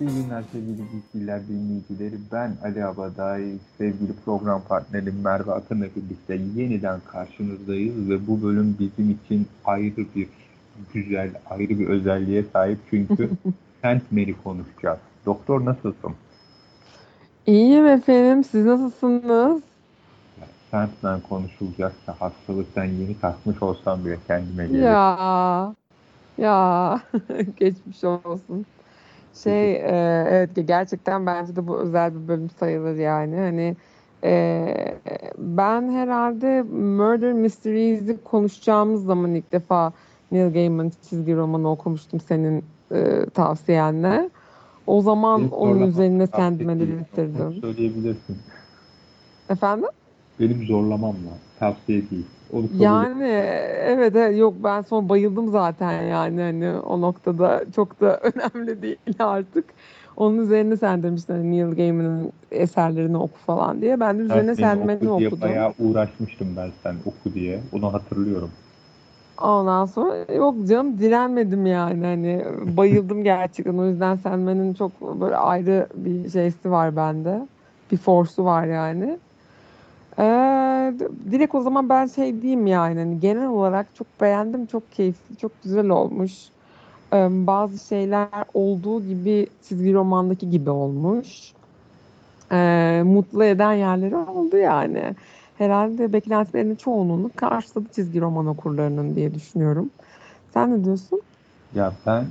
İyi 0.00 0.10
günler 0.10 0.42
sevgili 0.52 0.82
Bilgiler 0.92 1.48
dinleyicileri. 1.48 2.14
Ben 2.32 2.56
Ali 2.64 2.84
Abaday, 2.84 3.44
sevgili 3.78 4.12
program 4.24 4.62
partnerim 4.68 5.20
Merve 5.24 5.52
Akın'la 5.52 5.84
birlikte 5.84 6.34
yeniden 6.34 7.00
karşınızdayız 7.12 8.10
ve 8.10 8.26
bu 8.26 8.42
bölüm 8.42 8.76
bizim 8.80 9.10
için 9.10 9.46
ayrı 9.64 9.96
bir 10.14 10.28
güzel, 10.94 11.30
ayrı 11.50 11.78
bir 11.78 11.86
özelliğe 11.88 12.44
sahip 12.52 12.78
çünkü 12.90 13.30
Sandman'i 13.82 14.34
konuşacağız. 14.44 14.98
Doktor 15.26 15.64
nasılsın? 15.64 16.12
İyiyim 17.46 17.86
efendim. 17.86 18.44
Siz 18.44 18.66
nasılsınız? 18.66 19.62
Sandman 20.70 21.20
konuşulacaksa 21.20 22.16
hastalıktan 22.18 22.84
yeni 22.84 23.18
kalkmış 23.20 23.62
olsam 23.62 24.04
bile 24.04 24.18
kendime 24.26 24.66
gelir. 24.66 24.82
Ya. 24.82 25.74
Ya. 26.38 27.00
Geçmiş 27.56 28.04
olsun. 28.04 28.66
Şey, 29.42 29.72
e, 29.72 30.24
evet 30.28 30.50
gerçekten 30.68 31.26
bence 31.26 31.56
de 31.56 31.66
bu 31.66 31.78
özel 31.78 32.14
bir 32.14 32.28
bölüm 32.28 32.50
sayılır 32.50 32.96
yani. 32.96 33.36
Hani 33.36 33.76
e, 34.24 34.74
ben 35.38 35.92
herhalde 35.92 36.62
Murder 36.72 37.32
Mysteries'i 37.32 38.18
konuşacağımız 38.24 39.04
zaman 39.04 39.34
ilk 39.34 39.52
defa 39.52 39.92
Neil 40.32 40.52
Gaiman 40.52 40.92
çizgi 41.08 41.36
romanı 41.36 41.70
okumuştum 41.70 42.20
senin 42.20 42.64
e, 42.94 43.26
tavsiyenle. 43.34 44.30
O 44.86 45.00
zaman 45.00 45.40
Benim 45.40 45.52
onun 45.52 45.80
üzerine 45.80 46.26
değil. 46.26 46.70
Onu 46.70 46.98
bitirdim. 46.98 47.60
Söyleyebilirsin. 47.60 48.36
Efendim? 49.50 49.88
Benim 50.40 50.66
zorlamamla. 50.66 51.30
Tavsiye 51.58 52.10
değil. 52.10 52.26
Onu 52.52 52.68
Yani 52.78 53.24
evet, 53.84 54.16
evet 54.16 54.38
yok 54.38 54.54
ben 54.64 54.82
son 54.82 55.08
bayıldım 55.08 55.48
zaten 55.48 56.02
yani 56.02 56.40
hani 56.40 56.72
o 56.72 57.00
noktada 57.00 57.64
çok 57.76 58.00
da 58.00 58.20
önemli 58.22 58.82
değil 58.82 58.98
artık. 59.18 59.64
Onun 60.16 60.38
üzerine 60.38 60.76
sen 60.76 61.02
demiştin 61.02 61.32
hani 61.32 61.50
Neil 61.50 61.76
Gaiman'ın 61.76 62.32
eserlerini 62.50 63.16
oku 63.16 63.38
falan 63.38 63.80
diye. 63.82 64.00
Ben 64.00 64.18
de 64.18 64.22
üzerine 64.22 64.46
Evet, 64.46 64.58
benim 64.58 64.68
Sandman'i 64.68 65.08
oku 65.08 65.18
diye 65.18 65.28
okudum. 65.28 65.48
Bayağı 65.48 65.72
uğraşmıştım 65.78 66.48
ben 66.56 66.70
sen 66.82 66.96
oku 67.06 67.34
diye. 67.34 67.60
Onu 67.72 67.92
hatırlıyorum. 67.92 68.50
Ondan 69.42 69.86
sonra 69.86 70.32
yok 70.34 70.68
canım 70.68 70.98
direnmedim 70.98 71.66
yani 71.66 72.06
hani 72.06 72.44
bayıldım 72.76 73.24
gerçekten. 73.24 73.78
O 73.78 73.86
yüzden 73.86 74.16
Sandman'in 74.16 74.74
çok 74.74 75.20
böyle 75.20 75.36
ayrı 75.36 75.86
bir 75.94 76.30
şeysi 76.30 76.70
var 76.70 76.96
bende. 76.96 77.48
Bir 77.92 77.96
force'u 77.96 78.44
var 78.44 78.64
yani. 78.66 79.18
Ee, 80.18 80.22
direkt 81.32 81.54
o 81.54 81.60
zaman 81.60 81.88
ben 81.88 82.06
şey 82.06 82.42
diyeyim 82.42 82.66
yani 82.66 82.98
hani 83.00 83.20
genel 83.20 83.46
olarak 83.48 83.94
çok 83.94 84.20
beğendim, 84.20 84.66
çok 84.66 84.92
keyifli, 84.92 85.36
çok 85.36 85.62
güzel 85.62 85.88
olmuş. 85.88 86.32
Ee, 87.14 87.28
bazı 87.30 87.86
şeyler 87.86 88.28
olduğu 88.54 89.02
gibi 89.04 89.46
çizgi 89.62 89.94
romandaki 89.94 90.50
gibi 90.50 90.70
olmuş. 90.70 91.56
Ee, 92.52 93.02
mutlu 93.06 93.44
eden 93.44 93.72
yerleri 93.72 94.16
oldu 94.16 94.56
yani. 94.56 95.16
Herhalde 95.54 96.12
beklentilerinin 96.12 96.76
çoğunluğunu 96.76 97.30
karşıladı 97.36 97.88
çizgi 97.90 98.20
roman 98.20 98.46
okurlarının 98.46 99.16
diye 99.16 99.34
düşünüyorum. 99.34 99.90
Sen 100.54 100.72
ne 100.80 100.84
diyorsun? 100.84 101.22
Ya 101.72 102.00
ben 102.06 102.26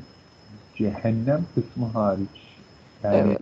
cehennem 0.78 1.46
kısmı 1.56 1.86
hariç 1.86 2.64
yani 3.04 3.28
Evet. 3.28 3.42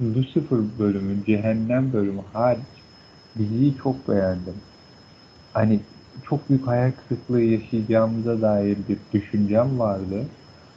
Lucifer 0.00 0.78
bölümü, 0.78 1.24
cehennem 1.24 1.92
bölümü 1.92 2.20
hariç 2.32 2.79
diziyi 3.38 3.76
çok 3.82 4.08
beğendim. 4.08 4.54
Hani 5.52 5.80
çok 6.28 6.50
büyük 6.50 6.66
hayal 6.66 6.92
kırıklığı 6.92 7.40
yaşayacağımıza 7.40 8.42
dair 8.42 8.78
bir 8.88 8.98
düşüncem 9.12 9.78
vardı. 9.78 10.24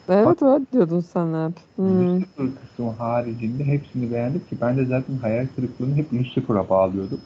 Evet 0.09 0.43
evet 0.43 0.61
diyordun 0.73 0.99
sen 0.99 1.49
hep. 1.49 1.57
Hmm. 1.75 1.99
Lucifer 2.01 2.47
kısmı 2.61 2.91
haricinde 2.91 3.65
hepsini 3.65 4.11
beğendim 4.11 4.45
ki 4.45 4.57
ben 4.61 4.77
de 4.77 4.85
zaten 4.85 5.17
hayal 5.17 5.47
kırıklığını 5.55 5.95
hep 5.95 6.13
Lucifer'a 6.13 6.69
bağlıyordum. 6.69 7.21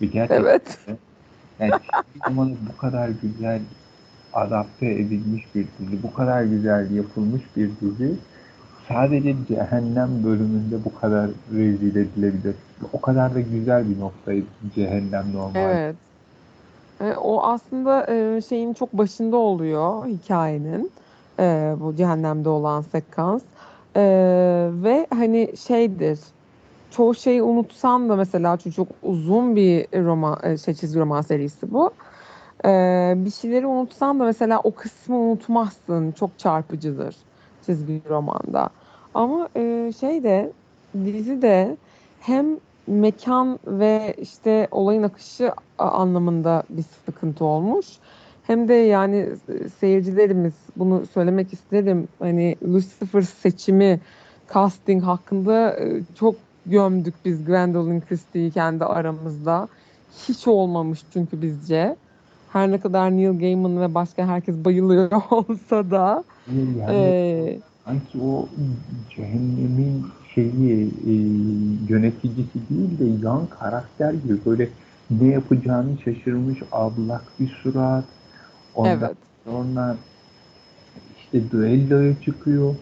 Ve 0.00 0.06
gerçekten 0.06 0.42
Evet. 0.42 0.78
yani 1.58 1.72
çizgi 1.72 2.20
romanı 2.28 2.56
bu 2.72 2.76
kadar 2.76 3.08
güzel 3.08 3.60
adapte 4.32 4.86
edilmiş 4.86 5.54
bir 5.54 5.66
dizi, 5.78 6.02
bu 6.02 6.12
kadar 6.14 6.44
güzel 6.44 6.90
yapılmış 6.90 7.42
bir 7.56 7.70
dizi 7.80 8.18
sadece 8.88 9.34
cehennem 9.48 10.24
bölümünde 10.24 10.84
bu 10.84 11.00
kadar 11.00 11.30
rezil 11.52 11.96
edilebilir. 11.96 12.56
O 12.92 13.00
kadar 13.00 13.34
da 13.34 13.40
güzel 13.40 13.90
bir 13.90 14.00
noktaydı 14.00 14.46
cehennem 14.74 15.24
normal. 15.34 15.60
Evet. 15.60 15.96
E, 17.00 17.16
o 17.16 17.42
aslında 17.42 18.06
e, 18.12 18.42
şeyin 18.42 18.74
çok 18.74 18.92
başında 18.92 19.36
oluyor 19.36 20.06
hikayenin. 20.06 20.90
E, 21.38 21.74
bu 21.80 21.96
cehennemde 21.96 22.48
olan 22.48 22.82
sekans. 22.82 23.42
E, 23.96 24.02
ve 24.72 25.06
hani 25.14 25.52
şeydir. 25.66 26.18
Çoğu 26.90 27.14
şeyi 27.14 27.42
unutsan 27.42 28.08
da 28.08 28.16
mesela 28.16 28.56
çok 28.56 28.88
uzun 29.02 29.56
bir 29.56 29.86
roman, 30.04 30.38
e, 30.42 30.58
şey 30.58 30.74
çizgi 30.74 31.00
roman 31.00 31.22
serisi 31.22 31.72
bu. 31.72 31.90
E, 32.64 32.68
bir 33.16 33.30
şeyleri 33.30 33.66
unutsan 33.66 34.20
da 34.20 34.24
mesela 34.24 34.60
o 34.64 34.70
kısmı 34.70 35.16
unutmazsın. 35.16 36.12
Çok 36.12 36.38
çarpıcıdır 36.38 37.16
çizgi 37.66 38.02
romanda. 38.08 38.68
Ama 39.14 39.48
e, 39.56 39.92
şey 40.00 40.22
de 40.22 40.52
dizi 41.04 41.42
de 41.42 41.76
hem 42.20 42.46
mekan 42.86 43.58
ve 43.66 44.14
işte 44.18 44.68
olayın 44.70 45.02
akışı 45.02 45.52
anlamında 45.78 46.62
bir 46.70 46.84
sıkıntı 47.06 47.44
olmuş. 47.44 47.86
Hem 48.46 48.68
de 48.68 48.74
yani 48.74 49.28
seyircilerimiz 49.80 50.54
bunu 50.76 51.06
söylemek 51.06 51.52
isterim. 51.52 52.08
Hani 52.18 52.56
Lucifer 52.62 53.22
seçimi, 53.22 54.00
casting 54.54 55.04
hakkında 55.04 55.76
e, 55.80 56.02
çok 56.18 56.34
gömdük 56.66 57.14
biz 57.24 57.44
Gwendolyn 57.44 58.00
Christie'yi 58.00 58.50
kendi 58.50 58.84
aramızda. 58.84 59.68
Hiç 60.28 60.48
olmamış 60.48 61.00
çünkü 61.12 61.42
bizce. 61.42 61.96
Her 62.56 62.70
ne 62.70 62.80
kadar 62.80 63.10
Neil 63.10 63.38
Gaiman 63.38 63.80
ve 63.80 63.94
başka 63.94 64.28
herkes 64.28 64.54
bayılıyor 64.64 65.10
olsa 65.30 65.90
da 65.90 66.24
Yani 66.78 66.90
e, 66.90 67.60
sanki 67.84 68.20
o 68.20 68.48
cehennemin 69.16 70.06
şeyi 70.34 70.90
e, 71.06 71.12
yöneticisi 71.88 72.58
değil 72.70 72.98
de 72.98 73.26
yan 73.26 73.46
karakter 73.46 74.12
gibi 74.12 74.38
böyle 74.46 74.68
ne 75.10 75.26
yapacağını 75.26 75.98
şaşırmış 76.04 76.58
ablak 76.72 77.22
bir 77.40 77.48
surat. 77.62 78.04
Ondan 78.74 78.98
evet. 78.98 79.16
sonra 79.44 79.96
işte 81.18 81.50
düelloya 81.50 82.20
çıkıyor. 82.24 82.74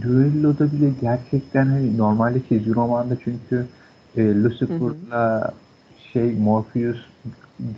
Düelloda 0.00 0.72
bile 0.72 0.90
gerçekten 1.00 1.66
hani 1.66 1.98
normalde 1.98 2.38
çizgi 2.48 2.74
romanda 2.74 3.16
çünkü 3.24 3.66
e, 4.16 4.42
Lucifer'la 4.42 5.54
şey 6.12 6.32
Morpheus 6.32 6.98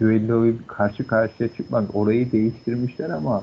düelloyu 0.00 0.66
karşı 0.66 1.06
karşıya 1.06 1.48
çıkmaz. 1.48 1.84
Orayı 1.94 2.32
değiştirmişler 2.32 3.10
ama 3.10 3.42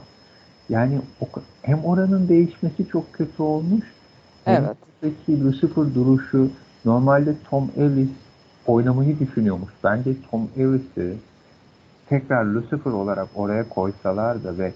yani 0.69 1.01
o, 1.21 1.25
hem 1.61 1.85
oranın 1.85 2.27
değişmesi 2.27 2.87
çok 2.87 3.13
kötü 3.13 3.43
olmuş. 3.43 3.85
Evet. 4.45 4.77
buradaki 5.01 5.43
Lucifer 5.43 5.95
duruşu 5.95 6.49
normalde 6.85 7.35
Tom 7.49 7.71
Ellis 7.77 8.09
oynamayı 8.67 9.19
düşünüyormuş. 9.19 9.71
Bence 9.83 10.15
Tom 10.31 10.49
Ellis'i 10.57 11.17
tekrar 12.09 12.45
Lucifer 12.45 12.91
olarak 12.91 13.27
oraya 13.35 13.69
koysalardı 13.69 14.57
ve 14.57 14.73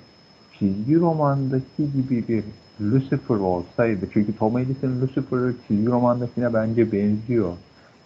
çizgi 0.59 0.99
romandaki 0.99 1.91
gibi 1.93 2.27
bir 2.27 2.43
Lucifer 2.81 3.35
olsaydı 3.35 4.07
çünkü 4.13 4.37
Tom 4.37 4.57
Ellis'in 4.57 5.01
Lucifer'ı 5.01 5.53
çizgi 5.67 5.87
romandakine 5.87 6.53
bence 6.53 6.91
benziyor. 6.91 7.53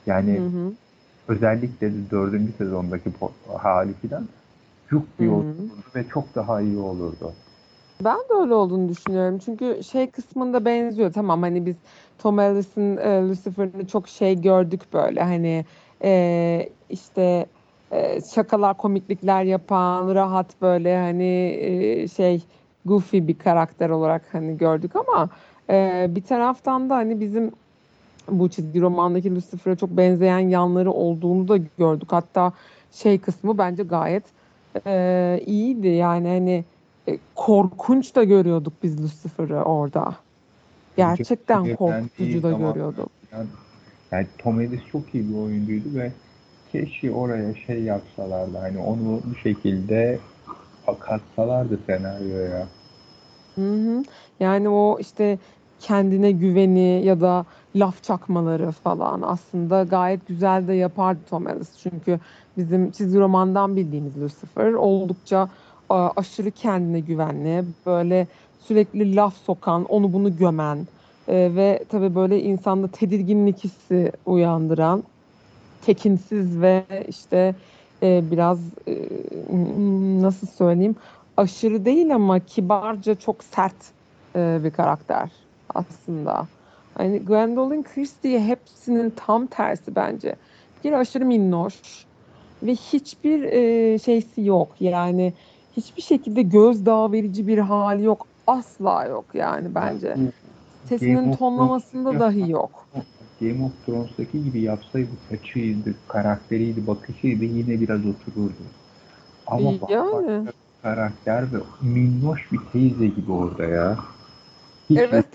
Yani 0.06 0.38
Hı 0.38 0.44
hı. 0.44 0.72
Özellikle 1.30 1.92
dördüncü 2.12 2.52
sezondaki 2.58 3.10
hali 3.58 3.94
filan 3.94 4.28
çok 4.90 5.04
iyi 5.20 5.30
olurdu 5.30 5.70
ve 5.96 6.06
çok 6.14 6.36
daha 6.36 6.62
iyi 6.62 6.78
olurdu. 6.78 7.34
Ben 8.06 8.18
de 8.18 8.34
öyle 8.42 8.54
olduğunu 8.54 8.90
düşünüyorum. 8.90 9.40
Çünkü 9.46 9.84
şey 9.84 10.12
kısmında 10.12 10.66
benziyor. 10.66 11.14
Tamam 11.14 11.42
hani 11.42 11.66
biz 11.66 11.76
Tom 12.18 12.40
Ellis'in 12.40 12.98
e, 12.98 13.22
Lucifer'ını 13.22 13.88
çok 13.88 14.08
şey 14.08 14.42
gördük 14.42 14.82
böyle. 14.94 15.24
Hani 15.24 15.66
e, 16.04 16.70
işte 16.90 17.46
e, 17.92 18.22
şakalar, 18.22 18.78
komiklikler 18.78 19.44
yapan, 19.44 20.16
rahat 20.16 20.62
böyle 20.62 20.98
hani 20.98 21.58
e, 21.60 22.08
şey 22.08 22.44
goofy 22.86 23.18
bir 23.18 23.38
karakter 23.38 23.90
olarak 23.90 24.22
hani 24.32 24.58
gördük 24.58 24.92
ama 24.96 25.30
e, 25.70 26.08
bir 26.10 26.24
taraftan 26.24 26.90
da 26.90 26.96
hani 26.96 27.20
bizim 27.20 27.52
bu 28.32 28.50
çizgi 28.50 28.82
romandaki 28.82 29.36
Lucifer'a 29.36 29.76
çok 29.76 29.90
benzeyen 29.90 30.40
yanları 30.40 30.92
olduğunu 30.92 31.48
da 31.48 31.58
gördük. 31.78 32.12
Hatta 32.12 32.54
şey 32.92 33.20
kısmı 33.20 33.58
bence 33.58 33.84
gayet 33.84 34.24
e, 34.86 35.42
iyiydi. 35.46 35.88
Yani 35.88 36.28
hani 36.28 36.66
e, 37.08 37.18
korkunç 37.36 38.16
da 38.16 38.24
görüyorduk 38.24 38.74
biz 38.84 39.04
Lucifer'ı 39.04 39.64
orada. 39.64 40.16
Gerçekten 40.98 41.64
Sinirlendiği 41.64 41.76
korkutucu 41.76 42.44
da 42.44 42.52
görüyorduk. 42.52 43.10
Yani, 43.32 43.48
yani 44.12 44.28
Tom 44.38 44.62
Ellis 44.62 44.82
çok 44.92 45.16
iyi 45.16 45.30
bir 45.30 45.38
oyuncuydu 45.38 45.96
ve 45.96 46.12
keşke 46.72 47.12
oraya 47.12 47.56
şey 47.56 47.84
yapsalardı. 47.84 48.58
Hani 48.58 48.80
onu 48.80 49.22
bu 49.32 49.36
şekilde 49.44 50.20
katsalardı 51.00 51.80
senaryoya. 51.86 52.68
Hı 53.56 53.74
hı. 53.74 54.04
Yani 54.40 54.70
o 54.70 54.98
işte 55.00 55.38
kendine 55.80 56.32
güveni 56.32 57.06
ya 57.06 57.22
da 57.22 57.46
laf 57.76 58.04
çakmaları 58.04 58.72
falan 58.72 59.22
aslında 59.22 59.84
gayet 59.84 60.28
güzel 60.28 60.68
de 60.68 60.74
yapardı 60.74 61.20
Tom 61.30 61.48
Ellis. 61.48 61.70
Çünkü 61.84 62.20
bizim 62.58 62.92
çizgi 62.92 63.20
romandan 63.20 63.76
bildiğimiz 63.76 64.22
Lucifer 64.22 64.74
oldukça 64.74 65.50
aşırı 65.90 66.52
kendine 66.52 67.00
güvenli, 67.00 67.66
böyle 67.86 68.28
sürekli 68.60 69.16
laf 69.16 69.34
sokan, 69.38 69.86
onu 69.86 70.14
bunu 70.14 70.38
gömen 70.38 70.78
e, 71.28 71.52
ve 71.56 71.84
tabii 71.90 72.16
böyle 72.16 72.42
insanda 72.42 72.88
tedirginlik 72.88 73.64
hissi 73.64 74.12
uyandıran, 74.26 75.04
tekinsiz 75.86 76.62
ve 76.62 76.84
işte 77.08 77.56
e, 78.04 78.24
biraz 78.32 78.60
e, 78.88 78.96
nasıl 80.22 80.48
söyleyeyim 80.48 80.96
aşırı 81.38 81.86
değil 81.86 82.16
ama 82.16 82.40
kibarca 82.40 83.16
çok 83.16 83.44
sert 83.44 83.76
bir 84.36 84.72
karakter 84.72 85.32
aslında. 85.76 86.48
Hani 87.00 87.20
Gwendolyn 87.20 87.84
Christie 87.84 88.40
hepsinin 88.40 89.14
tam 89.16 89.48
tersi 89.48 89.96
bence. 89.96 90.36
Bir 90.84 90.94
aşırı 90.94 91.26
minnoş 91.26 92.06
ve 92.64 92.72
hiçbir 92.72 93.44
e, 93.44 94.00
şeysi 94.00 94.42
yok. 94.42 94.76
Yani 94.80 95.34
hiçbir 95.78 96.02
şekilde 96.02 96.42
gözdağı 96.42 97.12
verici 97.12 97.48
bir 97.48 97.58
hali 97.58 98.04
yok. 98.04 98.28
Asla 98.48 99.06
yok 99.06 99.26
yani 99.34 99.76
bence. 99.76 100.18
Sesinin 100.86 101.36
tonlamasında 101.36 102.20
dahi 102.20 102.52
yok. 102.52 102.88
Game 103.42 103.66
of 103.66 103.72
Thrones'taki 103.86 104.44
gibi 104.44 104.62
yapsaydı 104.62 105.10
saçıydı, 105.30 105.96
karakteriydi, 106.08 106.88
bakışıydı 106.88 107.46
yine 107.46 107.82
biraz 107.82 108.00
otururdu. 108.00 108.64
Ama 109.48 109.72
yani. 109.90 110.48
karakter 110.82 111.54
ve 111.54 111.58
minnoş 111.82 112.52
bir 112.52 112.60
teyze 112.74 113.08
gibi 113.08 113.32
orada 113.32 113.64
ya. 113.64 113.98
Hiç 114.90 114.98
evet. 114.98 115.26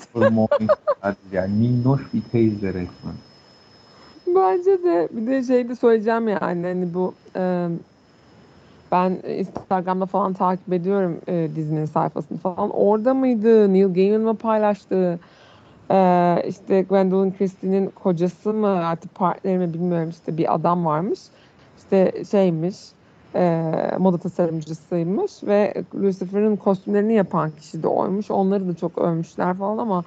yani 1.33 1.55
minnoş 1.55 2.01
bir 2.15 2.23
teyze 2.23 2.69
resmen. 2.69 3.15
Bence 4.27 4.83
de 4.83 5.09
bir 5.11 5.27
de 5.27 5.43
şey 5.43 5.69
de 5.69 5.77
söyleyeceğim 5.77 6.29
yani 6.29 6.63
hani 6.63 6.95
bu 6.95 7.15
e, 7.37 7.69
ben 8.93 9.11
Instagram'da 9.29 10.07
falan 10.07 10.33
takip 10.33 10.73
ediyorum 10.73 11.21
e, 11.27 11.49
dizinin 11.57 11.85
sayfasını 11.85 12.39
falan. 12.39 12.71
Orada 12.71 13.15
mıydı? 13.15 13.73
Neil 13.73 13.95
Gaiman 13.95 14.21
mı 14.21 14.37
paylaştı? 14.37 15.19
E, 15.91 16.43
işte 16.49 16.83
Gwendolyn 16.83 17.33
Christie'nin 17.39 17.87
kocası 17.87 18.53
mı 18.53 18.69
artık 18.69 19.15
partneri 19.15 19.59
mi 19.59 19.75
bilmiyorum 19.75 20.11
işte 20.11 20.37
bir 20.37 20.55
adam 20.55 20.85
varmış. 20.85 21.21
İşte 21.79 22.25
şeymiş 22.31 22.77
e, 23.35 23.73
moda 23.99 24.19
tasarımcısıymış 24.19 25.33
ve 25.43 25.75
Lucifer'ın 25.95 26.57
kostümlerini 26.57 27.15
yapan 27.15 27.51
kişi 27.51 27.83
de 27.83 27.89
oymuş. 27.89 28.31
Onları 28.31 28.69
da 28.69 28.75
çok 28.75 28.99
övmüşler 28.99 29.57
falan 29.57 29.79
ama 29.79 30.05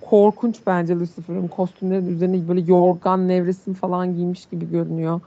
korkunç 0.00 0.56
bence 0.66 0.94
Lucifer'ın 0.94 1.48
kostümleri 1.48 2.06
üzerine 2.06 2.48
böyle 2.48 2.60
yorgan 2.60 3.28
nevresim 3.28 3.74
falan 3.74 4.16
giymiş 4.16 4.46
gibi 4.46 4.70
görünüyor. 4.70 5.20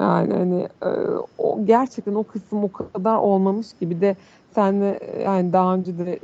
Yani 0.00 0.32
hani 0.32 0.68
e, 0.82 0.88
o 1.38 1.64
gerçekten 1.64 2.14
o 2.14 2.24
kısım 2.24 2.64
o 2.64 2.72
kadar 2.72 3.16
olmamış 3.16 3.66
gibi 3.80 4.00
de 4.00 4.16
senle 4.54 5.00
yani 5.24 5.52
daha 5.52 5.74
önce 5.74 5.98
de 5.98 6.18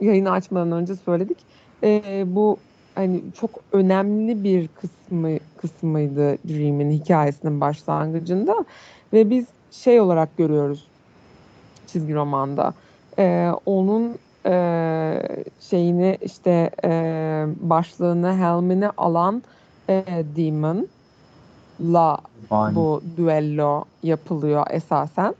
yayını 0.00 0.30
açmadan 0.30 0.72
önce 0.72 0.96
söyledik. 0.96 1.38
E, 1.82 2.24
bu 2.26 2.56
hani 2.94 3.22
çok 3.40 3.50
önemli 3.72 4.44
bir 4.44 4.68
kısmı 4.68 5.28
kısmıydı 5.56 6.38
Dream'in 6.48 6.90
hikayesinin 6.90 7.60
başlangıcında 7.60 8.64
ve 9.12 9.30
biz 9.30 9.46
şey 9.70 10.00
olarak 10.00 10.36
görüyoruz 10.36 10.86
çizgi 11.86 12.14
romanda. 12.14 12.74
E, 13.18 13.50
onun 13.66 14.18
e, 14.46 15.22
şeyini 15.60 16.18
işte 16.22 16.70
e, 16.84 16.90
başlığını 17.60 18.36
helmini 18.36 18.88
alan 18.88 19.42
e, 19.88 20.04
Demon 20.36 20.86
la 21.80 22.18
bu 22.50 23.02
duello 23.16 23.84
yapılıyor 24.02 24.66
esasen. 24.70 25.34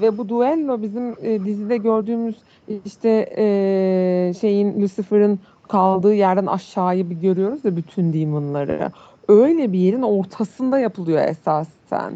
Ve 0.00 0.18
bu 0.18 0.28
duello 0.28 0.82
bizim 0.82 1.10
e, 1.22 1.44
dizide 1.44 1.76
gördüğümüz 1.76 2.36
işte 2.84 3.32
e, 3.36 4.34
şeyin 4.40 4.82
Lucifer'ın 4.82 5.38
kaldığı 5.68 6.14
yerden 6.14 6.46
aşağıyı 6.46 7.10
bir 7.10 7.14
görüyoruz 7.14 7.64
ya 7.64 7.76
bütün 7.76 8.12
demonları. 8.12 8.90
Öyle 9.28 9.72
bir 9.72 9.78
yerin 9.78 10.02
ortasında 10.02 10.78
yapılıyor 10.78 11.22
esasen. 11.22 12.12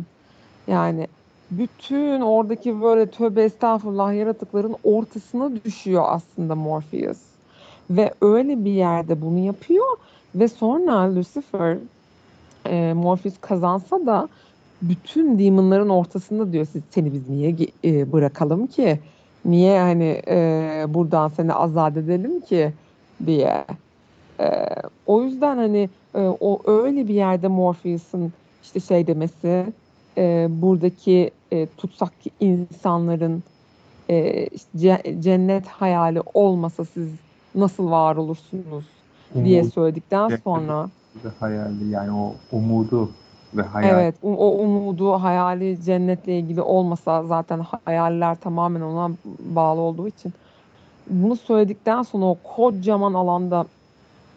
Yani 0.67 1.07
bütün 1.51 2.21
oradaki 2.21 2.83
böyle 2.83 3.07
tövbe 3.07 3.43
estağfurullah 3.43 4.15
yaratıkların 4.15 4.77
ortasına 4.85 5.51
düşüyor 5.65 6.05
aslında 6.07 6.55
Morpheus. 6.55 7.19
Ve 7.91 8.15
öyle 8.21 8.65
bir 8.65 8.71
yerde 8.71 9.21
bunu 9.21 9.39
yapıyor 9.39 9.87
ve 10.35 10.49
sonra 10.49 11.15
Lucifer 11.15 11.77
e, 12.67 12.93
Morpheus 12.93 13.35
kazansa 13.41 14.07
da 14.07 14.29
bütün 14.83 15.39
demonların 15.39 15.89
ortasında 15.89 16.53
diyor 16.53 16.67
siz 16.73 16.83
seni 16.91 17.13
biz 17.13 17.29
niye 17.29 17.57
e, 17.85 18.13
bırakalım 18.13 18.67
ki? 18.67 19.01
Niye 19.45 19.81
hani 19.81 20.23
e, 20.29 20.85
buradan 20.89 21.29
seni 21.29 21.55
azat 21.55 21.97
edelim 21.97 22.41
ki 22.41 22.73
diye. 23.27 23.65
E, 24.41 24.67
o 25.07 25.23
yüzden 25.23 25.57
hani 25.57 25.89
e, 26.15 26.21
o 26.21 26.61
öyle 26.65 27.09
bir 27.09 27.15
yerde 27.15 27.49
Morpheus'un 27.49 28.33
işte 28.63 28.81
şey 28.81 29.07
demesi 29.07 29.67
e, 30.19 30.49
buradaki 30.51 31.31
e, 31.53 31.67
tutsak 31.77 32.13
insanların 32.41 33.43
e, 34.09 34.47
işte 34.47 35.17
cennet 35.21 35.67
hayali 35.67 36.23
olmasa 36.35 36.85
siz 36.85 37.09
nasıl 37.55 37.91
var 37.91 38.17
olursunuz 38.17 38.85
diye 39.35 39.65
söyledikten 39.65 40.41
sonra 40.45 40.89
hayali 41.41 41.91
yani 41.91 42.13
o 42.13 42.35
umudu 42.53 43.11
ve 43.55 43.63
hayal. 43.63 43.91
Evet, 43.91 44.15
o 44.23 44.53
umudu, 44.59 45.13
hayali 45.13 45.83
cennetle 45.85 46.39
ilgili 46.39 46.63
olmasa 46.63 47.23
zaten 47.23 47.61
hayaller 47.85 48.41
tamamen 48.41 48.81
ona 48.81 49.11
bağlı 49.39 49.81
olduğu 49.81 50.09
için 50.09 50.33
bunu 51.11 51.37
söyledikten 51.37 52.03
sonra 52.03 52.25
o 52.25 52.37
kocaman 52.57 53.15
alanda 53.15 53.67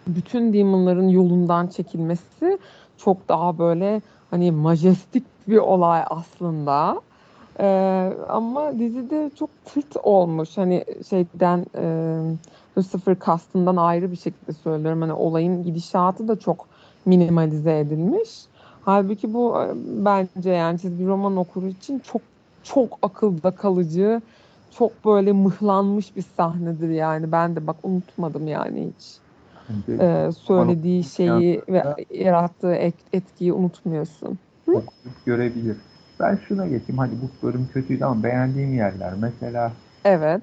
bütün 0.08 0.54
demonların 0.54 1.08
yolundan 1.08 1.68
çekilmesi 1.68 2.60
çok 2.98 3.30
daha 3.30 3.58
böyle 3.58 4.02
hani 4.32 4.52
majestik 4.52 5.24
bir 5.48 5.58
olay 5.58 6.04
aslında. 6.10 7.02
Ee, 7.60 8.14
ama 8.30 8.80
dizide 8.80 9.32
çok 9.40 9.50
tırt 9.66 9.98
olmuş. 10.04 10.58
Hani 10.58 10.86
şeyden 11.10 11.66
e, 11.76 11.84
Lucifer 12.78 13.20
kastından 13.20 13.76
ayrı 13.76 14.12
bir 14.12 14.18
şekilde 14.18 14.54
söylüyorum. 14.54 15.02
Hani 15.02 15.14
olayın 15.14 15.64
gidişatı 15.64 16.28
da 16.28 16.40
çok 16.40 16.68
minimalize 17.06 17.80
edilmiş. 17.80 18.30
Halbuki 18.86 19.34
bu 19.34 19.62
e, 19.62 19.72
bence 20.06 20.52
yani 20.52 20.80
çizgi 20.80 21.06
roman 21.06 21.38
okuru 21.38 21.68
için 21.68 22.00
çok 22.00 22.22
çok 22.64 23.00
akılda 23.02 23.52
kalıcı, 23.52 24.22
çok 24.78 25.06
böyle 25.06 25.32
mıhlanmış 25.32 26.16
bir 26.16 26.26
sahnedir 26.38 26.90
yani. 26.90 27.32
Ben 27.32 27.56
de 27.56 27.68
bak 27.68 27.76
unutmadım 27.84 28.48
yani 28.48 28.94
hiç. 28.98 29.18
Ee, 30.00 30.30
söylediği 30.38 31.04
şeyi 31.04 31.62
ve 31.70 31.84
yarattığı 32.10 32.74
etkiyi 33.14 33.54
unutmuyorsun. 33.54 34.40
Hı? 34.66 34.82
görebilir. 35.26 35.78
Ben 36.20 36.40
şuna 36.48 36.68
geçeyim. 36.68 36.98
Hadi 36.98 37.12
bu 37.12 37.48
bölüm 37.48 37.68
kötüydü 37.74 38.04
ama 38.04 38.24
beğendiğim 38.24 38.74
yerler. 38.74 39.14
Mesela 39.22 39.72
Evet. 40.06 40.42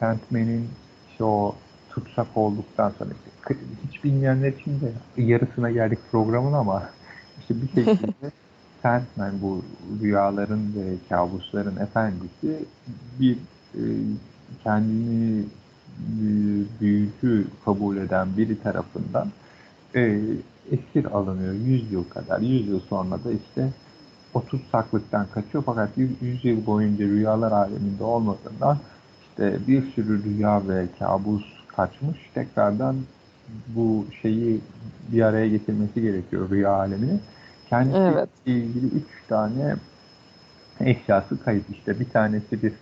Sandman'in 0.00 0.68
işte 1.10 1.24
o 1.24 1.54
tutsak 1.90 2.26
olduktan 2.34 2.92
sonra 2.98 3.10
işte, 3.10 3.60
hiç 3.88 4.04
bilmeyenler 4.04 4.52
için 4.52 4.80
de 4.80 4.92
yarısına 5.22 5.70
geldik 5.70 5.98
programın 6.10 6.52
ama 6.52 6.90
işte 7.40 7.54
bir 7.62 7.68
şekilde 7.68 8.30
Sandman 8.82 9.42
bu 9.42 9.62
rüyaların 10.02 10.74
ve 10.76 10.94
kabusların 11.08 11.76
efendisi 11.76 12.64
bir 13.20 13.36
e, 13.74 13.82
kendini 14.64 15.44
büyücü 16.80 17.46
kabul 17.64 17.96
eden 17.96 18.28
biri 18.36 18.62
tarafından 18.62 19.28
e, 19.94 20.20
esir 20.70 21.04
alınıyor 21.04 21.54
100 21.54 21.92
yıl 21.92 22.04
kadar. 22.04 22.40
100 22.40 22.68
yıl 22.68 22.80
sonra 22.80 23.24
da 23.24 23.32
işte 23.32 23.68
o 24.34 24.44
tutsaklıktan 24.44 25.26
kaçıyor 25.34 25.64
fakat 25.66 25.90
100 25.96 26.44
yıl 26.44 26.66
boyunca 26.66 27.04
rüyalar 27.04 27.52
aleminde 27.52 28.04
olmadığından 28.04 28.78
işte 29.30 29.58
bir 29.66 29.92
sürü 29.92 30.24
rüya 30.24 30.68
ve 30.68 30.86
kabus 30.98 31.44
kaçmış. 31.68 32.18
Tekrardan 32.34 32.96
bu 33.68 34.06
şeyi 34.22 34.60
bir 35.12 35.22
araya 35.22 35.48
getirmesi 35.48 36.02
gerekiyor 36.02 36.50
rüya 36.50 36.72
alemini. 36.72 37.20
Kendisiyle 37.68 38.08
evet. 38.08 38.28
ilgili 38.46 38.86
üç 38.86 39.28
tane 39.28 39.76
eşyası 40.80 41.44
kayıp. 41.44 41.64
İşte 41.70 42.00
bir 42.00 42.08
tanesi 42.08 42.62
bir 42.62 42.72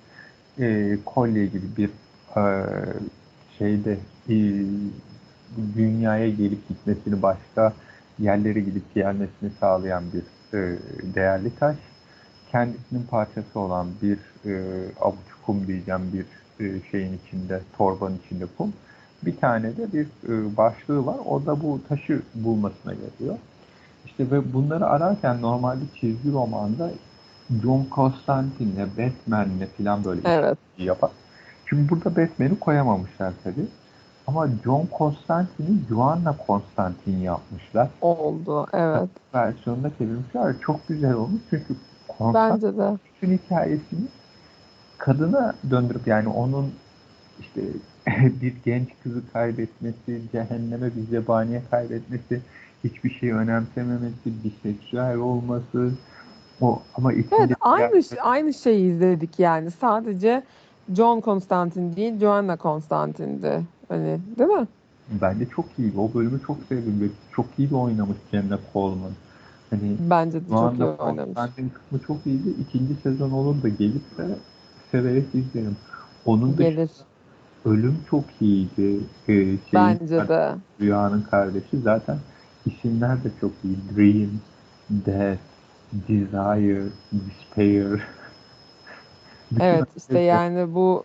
e, 0.58 0.98
kolye 1.04 1.46
gibi 1.46 1.66
bir 1.76 1.90
e, 2.36 2.64
şeyde 3.58 3.98
e, 4.28 4.36
dünyaya 5.76 6.28
gelip 6.28 6.68
gitmesini 6.68 7.22
başka 7.22 7.72
yerlere 8.18 8.60
gidip 8.60 8.94
gelmesini 8.94 9.50
sağlayan 9.60 10.04
bir 10.12 10.58
e, 10.58 10.78
değerli 11.14 11.56
taş. 11.56 11.76
Kendisinin 12.50 13.02
parçası 13.10 13.60
olan 13.60 13.86
bir 14.02 14.18
e, 14.50 14.84
avuç 15.00 15.28
kum 15.46 15.66
diyeceğim 15.66 16.00
bir 16.12 16.26
e, 16.64 16.80
şeyin 16.90 17.18
içinde, 17.26 17.60
torbanın 17.78 18.18
içinde 18.26 18.44
kum. 18.58 18.72
Bir 19.22 19.36
tane 19.36 19.76
de 19.76 19.92
bir 19.92 20.06
e, 20.28 20.56
başlığı 20.56 21.06
var. 21.06 21.16
O 21.26 21.46
da 21.46 21.62
bu 21.62 21.80
taşı 21.88 22.22
bulmasına 22.34 22.92
yarıyor. 22.92 23.38
İşte 24.04 24.30
ve 24.30 24.52
bunları 24.52 24.86
ararken 24.86 25.42
normalde 25.42 25.84
çizgi 26.00 26.32
romanda 26.32 26.90
John 27.62 27.86
Constantine'le 27.94 28.86
Batman'le 28.98 29.66
falan 29.78 30.04
böyle 30.04 30.20
Evet. 30.24 30.58
yapar. 30.78 31.10
Şimdi 31.66 31.88
burada 31.88 32.16
Batman'i 32.16 32.58
koyamamışlar 32.58 33.32
tabii. 33.44 33.66
Ama 34.28 34.48
John 34.64 34.88
Constantine'i 34.98 35.78
Joanna 35.88 36.36
Constantine 36.46 37.22
yapmışlar. 37.22 37.88
Oldu. 38.00 38.66
Evet. 38.72 39.08
Versiyonunda 39.34 39.90
çevirmişler. 39.98 40.54
Çok 40.60 40.88
güzel 40.88 41.14
olmuş 41.14 41.40
çünkü 41.50 41.76
Constantine 42.18 42.68
Bence 42.68 42.78
de. 42.78 42.98
bütün 43.14 43.38
hikayesini 43.38 44.06
kadına 44.98 45.54
döndürüp 45.70 46.06
yani 46.06 46.28
onun 46.28 46.72
işte 47.40 47.62
bir 48.42 48.54
genç 48.64 48.88
kızı 49.02 49.32
kaybetmesi, 49.32 50.22
cehenneme 50.32 50.96
bir 50.96 51.02
zebaniye 51.02 51.62
kaybetmesi, 51.70 52.40
hiçbir 52.84 53.10
şey 53.10 53.32
önemsememesi, 53.32 54.44
biseksüel 54.44 55.16
olması, 55.16 55.90
o 56.60 56.82
ama 56.94 57.12
içinde 57.12 57.36
Evet, 57.38 57.52
aynı 57.60 58.02
aynı 58.20 58.54
şeyi 58.54 58.92
izledik 58.92 59.38
yani. 59.38 59.70
Sadece 59.70 60.42
John 60.96 61.20
Constantine 61.20 61.96
değil, 61.96 62.20
Joanna 62.20 62.56
Constantine'di. 62.56 63.62
Hani, 63.88 64.18
değil 64.38 64.50
mi? 64.50 64.66
bence 65.20 65.48
çok 65.48 65.64
iyi. 65.78 65.92
O 65.98 66.14
bölümü 66.14 66.40
çok 66.46 66.56
sevdim 66.68 67.00
ve 67.00 67.06
çok 67.32 67.46
iyi 67.58 67.70
de 67.70 67.74
oynamış 67.76 68.16
Jenna 68.30 68.58
Coleman. 68.72 69.12
Hani 69.70 69.96
Bence 70.10 70.40
de 70.40 70.48
çok 70.50 70.78
iyi 70.78 70.84
oynamış. 70.84 71.34
Constantine 71.34 71.68
kısmı 71.72 71.98
çok 72.06 72.26
iyiydi. 72.26 72.48
İkinci 72.68 72.94
sezon 73.02 73.30
olur 73.30 73.62
da 73.62 73.68
gelirse 73.68 74.38
severek 74.90 75.34
izlerim. 75.34 75.76
Onun 76.24 76.58
da 76.58 76.62
Gelir. 76.62 76.90
ölüm 77.64 77.96
çok 78.10 78.24
iyiydi. 78.40 79.00
Ee, 79.28 79.34
şeyin- 79.34 79.58
Bence 79.74 80.28
de. 80.28 80.54
Rüyanın 80.80 81.22
kardeşi 81.22 81.78
zaten 81.80 82.18
isimler 82.66 83.24
de 83.24 83.32
çok 83.40 83.52
iyi. 83.64 83.76
Dream, 83.96 84.30
Death, 84.90 85.40
Desire, 85.92 86.84
Despair. 87.12 88.02
Evet 89.60 89.88
işte 89.96 90.18
yani 90.18 90.74
bu 90.74 91.04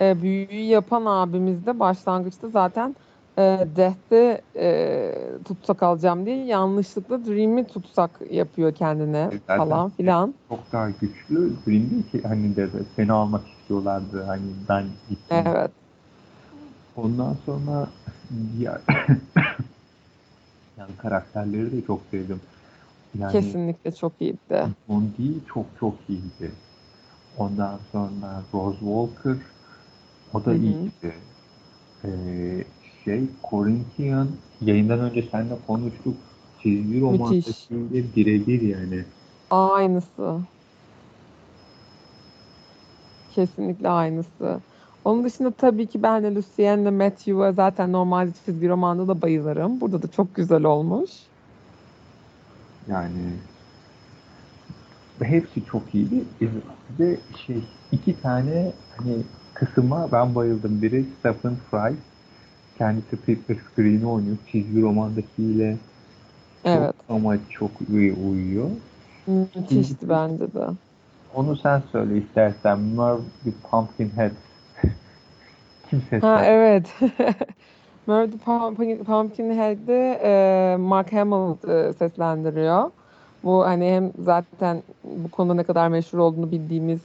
e, 0.00 0.22
büyüyü 0.22 0.64
yapan 0.64 1.04
abimiz 1.06 1.66
de 1.66 1.78
başlangıçta 1.80 2.48
zaten 2.48 2.96
e, 3.38 3.42
Death'te 3.76 4.42
e, 4.56 5.12
tutsak 5.44 5.82
alacağım 5.82 6.26
diye 6.26 6.44
yanlışlıkla 6.44 7.24
Dream'i 7.24 7.66
tutsak 7.66 8.20
yapıyor 8.30 8.74
kendine 8.74 9.30
Zaten- 9.32 9.56
falan 9.56 9.90
filan. 9.90 10.34
çok 10.48 10.72
daha 10.72 10.90
güçlü. 10.90 11.52
Dream 11.66 11.90
değil 11.90 12.10
ki 12.10 12.22
hani 12.22 12.56
de 12.56 12.68
seni 12.96 13.12
almak 13.12 13.42
istiyorlardı. 13.48 14.22
Hani 14.22 14.46
ben 14.68 14.84
gittim. 15.08 15.36
Evet. 15.46 15.70
Ondan 16.96 17.36
sonra 17.46 17.88
diğer 18.58 18.80
yani 20.78 20.96
karakterleri 20.98 21.72
de 21.72 21.86
çok 21.86 22.00
sevdim. 22.10 22.40
Yani 23.18 23.32
Kesinlikle 23.32 23.92
çok 23.94 24.20
iyiydi. 24.20 24.62
Mondi 24.88 25.44
çok 25.54 25.66
çok 25.80 25.94
iyiydi. 26.08 26.52
Ondan 27.38 27.78
sonra 27.92 28.42
Rose 28.54 28.78
Walker 28.78 29.36
o 30.34 30.44
da 30.44 30.50
hı. 30.50 30.56
iyiydi. 30.56 31.14
Ee, 32.04 32.64
şey 33.04 33.20
Corinthian 33.50 34.28
yayından 34.60 35.00
önce 35.00 35.28
seninle 35.30 35.54
konuştuk. 35.66 36.14
Çizgi 36.62 37.00
romandakiyle 37.00 38.16
birebir 38.16 38.62
yani. 38.62 39.04
Aynısı. 39.50 40.38
Kesinlikle 43.34 43.88
aynısı. 43.88 44.60
Onun 45.04 45.24
dışında 45.24 45.50
tabii 45.50 45.86
ki 45.86 46.02
ben 46.02 46.22
de 46.22 46.34
Lucien'le 46.34 46.92
Matthew'a 46.92 47.52
zaten 47.52 47.92
normal 47.92 48.32
çizgi 48.46 48.68
romanda 48.68 49.08
da 49.08 49.22
bayılırım. 49.22 49.80
Burada 49.80 50.02
da 50.02 50.08
çok 50.08 50.34
güzel 50.34 50.64
olmuş. 50.64 51.10
Yani 52.88 53.32
hepsi 55.22 55.64
çok 55.64 55.94
iyiydi. 55.94 56.24
Ve 56.98 57.16
şey 57.46 57.64
iki 57.92 58.20
tane 58.22 58.72
hani 58.96 59.16
kısıma 59.58 60.08
ben 60.12 60.34
bayıldım. 60.34 60.82
Biri 60.82 61.04
Stephen 61.18 61.56
Fry. 61.70 61.94
Kendisi 62.78 63.16
Peter 63.16 63.56
Screen'i 63.56 64.06
oynuyor. 64.06 64.36
Çizgi 64.52 64.82
romandakiyle 64.82 65.76
çok 66.64 66.72
Evet. 66.72 66.94
ama 67.08 67.36
çok 67.50 67.70
iyi 67.88 68.12
uyuyor. 68.12 68.70
Müthişti 69.26 70.08
bence 70.08 70.54
de. 70.54 70.66
Onu 71.34 71.56
sen 71.56 71.82
söyle 71.92 72.18
istersen. 72.18 72.78
Merv 72.78 73.18
the 73.44 73.50
Pumpkinhead. 73.70 74.30
Kim 75.90 76.02
Ha 76.20 76.44
evet. 76.44 76.94
Murder 78.06 78.38
Pumpkin, 78.38 79.04
Pumpkinhead'de 79.04 80.20
e, 80.22 80.76
Mark 80.76 81.12
Hamill 81.12 81.68
e, 81.68 81.92
seslendiriyor. 81.92 82.90
Bu 83.44 83.64
hani 83.64 83.90
hem 83.90 84.12
zaten 84.18 84.82
bu 85.04 85.30
konuda 85.30 85.54
ne 85.54 85.64
kadar 85.64 85.88
meşhur 85.88 86.18
olduğunu 86.18 86.50
bildiğimiz 86.50 87.00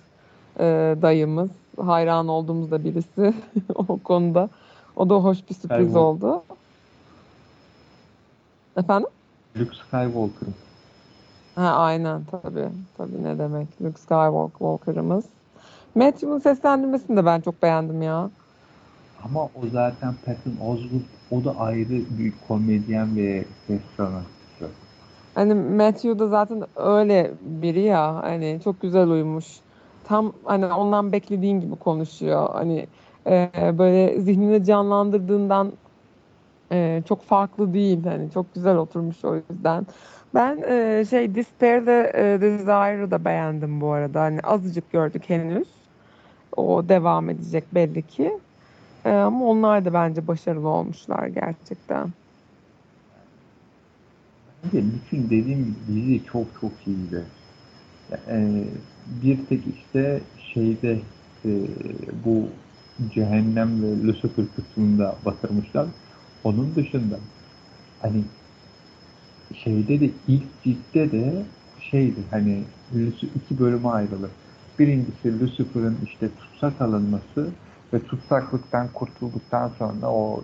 e, 0.59 0.95
dayımız. 1.01 1.49
Hayran 1.87 2.27
olduğumuz 2.27 2.71
da 2.71 2.83
birisi 2.83 3.33
o 3.75 3.97
konuda. 3.97 4.49
O 4.95 5.09
da 5.09 5.15
hoş 5.15 5.49
bir 5.49 5.53
sürpriz 5.53 5.87
Skywalker. 5.89 5.99
oldu. 5.99 6.43
Efendim? 8.77 9.09
Luke 9.57 9.75
Skywalker'ın. 9.75 10.55
Ha 11.55 11.75
aynen 11.75 12.21
tabii. 12.31 12.69
Tabii 12.97 13.23
ne 13.23 13.39
demek. 13.39 13.81
Luke 13.81 13.99
Skywalker'ımız. 13.99 15.25
Matthew'un 15.95 16.39
seslendirmesini 16.39 17.17
de 17.17 17.25
ben 17.25 17.41
çok 17.41 17.63
beğendim 17.63 18.01
ya. 18.01 18.29
Ama 19.23 19.43
o 19.43 19.67
zaten 19.71 20.13
Patton 20.25 20.67
Oswalt 20.67 21.01
o 21.31 21.45
da 21.45 21.59
ayrı 21.59 21.89
bir 21.89 22.33
komedyen 22.47 23.15
ve 23.15 23.45
ses 23.67 23.81
sanatçısı. 23.97 24.67
Hani 25.35 25.53
Matthew 25.53 26.19
da 26.19 26.27
zaten 26.27 26.63
öyle 26.75 27.31
biri 27.41 27.81
ya 27.81 28.15
hani 28.15 28.59
çok 28.63 28.81
güzel 28.81 29.07
uyumuş. 29.07 29.45
Tam 30.03 30.33
hani 30.45 30.65
ondan 30.65 31.11
beklediğin 31.11 31.59
gibi 31.59 31.75
konuşuyor. 31.75 32.49
Hani 32.53 32.87
e, 33.27 33.49
böyle 33.77 34.21
zihnini 34.21 34.63
canlandırdığından 34.65 35.73
e, 36.71 37.03
çok 37.07 37.23
farklı 37.23 37.73
değil. 37.73 38.03
Hani 38.03 38.31
çok 38.31 38.53
güzel 38.53 38.77
oturmuş 38.77 39.25
o 39.25 39.35
yüzden. 39.35 39.87
Ben 40.33 40.61
e, 40.69 41.05
şey 41.09 41.35
Despair'de 41.35 42.11
e, 42.15 42.41
Desire'ı 42.41 43.11
da 43.11 43.25
beğendim 43.25 43.81
bu 43.81 43.91
arada. 43.91 44.21
Hani 44.21 44.39
azıcık 44.41 44.91
gördük 44.91 45.29
henüz. 45.29 45.67
O 46.57 46.89
devam 46.89 47.29
edecek 47.29 47.75
belli 47.75 48.07
ki. 48.07 48.39
E, 49.05 49.09
ama 49.11 49.45
onlar 49.45 49.85
da 49.85 49.93
bence 49.93 50.27
başarılı 50.27 50.67
olmuşlar 50.69 51.27
gerçekten. 51.27 52.13
Bence 54.63 54.83
bütün 54.93 55.25
dediğim 55.25 55.65
gibi 55.65 55.75
dizi 55.87 56.25
çok 56.25 56.45
çok 56.61 56.71
iyiydi. 56.87 57.25
Ee, 58.27 58.63
bir 59.05 59.45
tek 59.45 59.63
işte 59.67 60.21
şeyde 60.53 60.99
e, 61.45 61.49
bu 62.25 62.47
cehennem 63.13 63.83
ve 63.83 64.07
Lucifer 64.07 64.45
kısmında 64.55 65.15
batırmışlar. 65.25 65.87
Onun 66.43 66.75
dışında 66.75 67.19
hani 68.01 68.23
şeyde 69.63 69.99
de 69.99 70.09
ilk 70.27 70.63
ciltte 70.63 71.11
de 71.11 71.43
şeydi 71.91 72.19
hani 72.31 72.63
iki 73.35 73.59
bölüme 73.59 73.89
ayrılır. 73.89 74.31
Birincisi 74.79 75.39
Lucifer'ın 75.39 75.97
işte 76.05 76.29
tutsak 76.35 76.81
alınması 76.81 77.47
ve 77.93 77.99
tutsaklıktan 77.99 78.87
kurtulduktan 78.93 79.71
sonra 79.79 80.07
o 80.07 80.43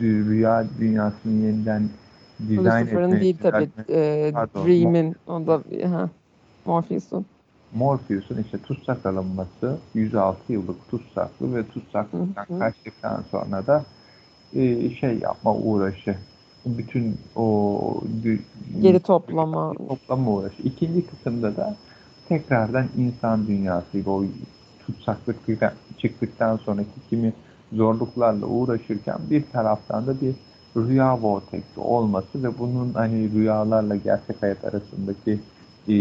rüya 0.00 0.66
dünyasını 0.80 1.46
yeniden 1.46 1.88
dizayn 2.48 2.82
Lucifer'ın 2.82 3.04
etmeye, 3.04 3.20
değil 3.20 3.36
tabii. 3.42 3.68
E, 3.88 4.32
Dream'in 4.54 5.16
o 5.26 5.46
da 5.46 5.62
ha, 5.90 6.10
Morpheus'un. 6.66 7.26
Morpheus'un 7.74 8.42
işte 8.42 8.58
tutsak 8.58 9.06
alınması 9.06 9.78
106 9.94 10.52
yıllık 10.52 10.88
tutsaklı 10.90 11.54
ve 11.54 11.66
tutsaklıktan 11.66 12.58
kaçtıktan 12.58 13.24
sonra 13.30 13.66
da 13.66 13.84
e, 14.54 14.90
şey 14.90 15.18
yapma 15.18 15.54
uğraşı. 15.54 16.16
Bütün 16.66 17.16
o 17.36 18.00
Geri 18.80 19.00
toplama. 19.00 19.72
toplama 19.74 20.30
uğraşı. 20.30 20.62
İkinci 20.62 21.06
kısımda 21.06 21.56
da 21.56 21.76
tekrardan 22.28 22.86
insan 22.96 23.46
dünyasıyla 23.46 24.12
o 24.12 24.24
tutsaklıktan 24.86 25.72
çıktıktan 25.98 26.56
sonraki 26.56 27.00
kimi 27.10 27.32
zorluklarla 27.72 28.46
uğraşırken 28.46 29.18
bir 29.30 29.42
taraftan 29.52 30.06
da 30.06 30.20
bir 30.20 30.34
rüya 30.76 31.22
vorteksi 31.22 31.80
olması 31.80 32.42
ve 32.42 32.58
bunun 32.58 32.94
hani 32.94 33.32
rüyalarla 33.32 33.96
gerçek 33.96 34.42
hayat 34.42 34.64
arasındaki 34.64 35.38
e, 35.88 35.92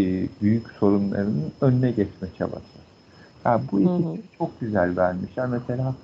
büyük 0.42 0.68
sorunlarının 0.80 1.52
önüne 1.62 1.92
geçme 1.92 2.28
çabası. 2.38 2.78
Ya 3.46 3.62
bu 3.72 3.80
ikisi 3.80 4.22
çok 4.38 4.60
güzel 4.60 4.98
vermişler. 4.98 5.48
Mesela 5.48 5.96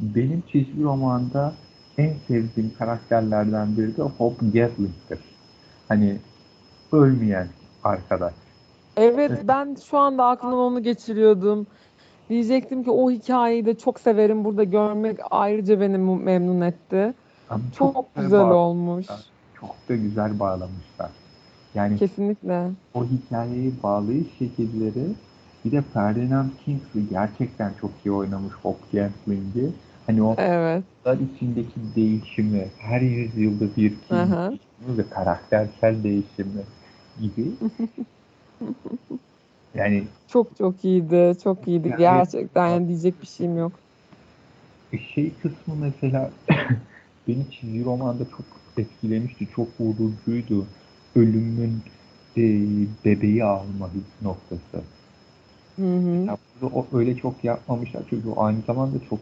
benim 0.00 0.42
çizgi 0.52 0.82
romanda 0.82 1.52
en 1.98 2.14
sevdiğim 2.28 2.72
karakterlerden 2.78 3.76
biri 3.76 3.96
de 3.96 4.02
Hope 4.02 4.46
Gatling'dir. 4.46 5.18
Hani 5.88 6.16
ölmeyen 6.92 7.48
arkadaş. 7.84 8.34
Evet 8.96 9.30
ben 9.44 9.76
şu 9.90 9.98
anda 9.98 10.26
aklımdan 10.26 10.58
onu 10.58 10.82
geçiriyordum. 10.82 11.66
Diyecektim 12.30 12.84
ki 12.84 12.90
o 12.90 13.10
hikayeyi 13.10 13.66
de 13.66 13.78
çok 13.78 14.00
severim. 14.00 14.44
Burada 14.44 14.64
görmek 14.64 15.18
ayrıca 15.30 15.80
beni 15.80 15.98
memnun 15.98 16.60
etti. 16.60 17.14
Ama 17.50 17.62
Çok 17.78 18.16
güzel 18.16 18.40
bağ- 18.40 18.54
olmuş. 18.54 19.06
Çok 19.60 19.76
da 19.88 19.96
güzel 19.96 20.38
bağlamışlar. 20.38 21.10
Yani 21.74 21.98
Kesinlikle. 21.98 22.70
o 22.94 23.04
hikayeyi 23.04 23.82
bağlayış 23.82 24.38
şekilleri 24.38 25.06
bir 25.64 25.72
de 25.72 25.82
Ferdinand 25.82 26.50
Kingsley 26.64 27.08
gerçekten 27.08 27.74
çok 27.80 28.06
iyi 28.06 28.12
oynamış 28.12 28.54
Hop 28.54 28.90
Gentling'i. 28.92 29.70
Hani 30.06 30.22
o 30.22 30.34
Evet. 30.38 30.84
İçindeki 31.34 31.80
değişimi, 31.94 32.70
her 32.78 33.00
yüzyılda 33.00 33.76
bir 33.76 33.90
değişimi 34.10 34.98
ve 34.98 35.08
karaktersel 35.10 36.04
değişimi 36.04 36.62
gibi. 37.20 37.52
yani 39.74 40.04
Çok 40.26 40.56
çok 40.56 40.84
iyiydi. 40.84 41.32
Çok 41.44 41.68
iyiydi. 41.68 41.88
Yani- 41.88 41.98
Gerçekten 41.98 42.68
yani 42.68 42.88
diyecek 42.88 43.20
bir 43.20 43.26
şeyim 43.26 43.56
yok. 43.56 43.80
şey 45.14 45.38
kısmı 45.38 45.76
mesela 45.76 46.32
beni 47.28 47.50
çizgi 47.50 47.84
romanda 47.84 48.28
çok 48.28 48.44
etkilemişti, 48.76 49.48
çok 49.56 49.80
vurucuydu. 49.80 50.66
Ölümün 51.16 51.82
e, 52.36 52.42
bebeği 53.04 53.44
alma 53.44 53.90
noktası. 54.22 54.82
Hı 55.78 55.96
hı. 55.96 56.26
Ya 56.26 56.38
o 56.62 56.86
öyle 56.92 57.16
çok 57.16 57.44
yapmamışlar 57.44 58.02
çünkü 58.10 58.28
o 58.28 58.42
aynı 58.42 58.62
zamanda 58.66 58.98
çok 59.10 59.18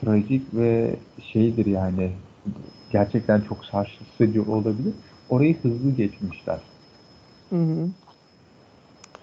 trajik 0.00 0.54
ve 0.54 0.96
şeydir 1.32 1.66
yani 1.66 2.10
gerçekten 2.90 3.40
çok 3.40 3.64
sarsıcı 3.64 4.42
olabilir. 4.52 4.94
Orayı 5.28 5.62
hızlı 5.62 5.90
geçmişler. 5.90 6.60
Hı 7.50 7.56
hı. 7.56 7.88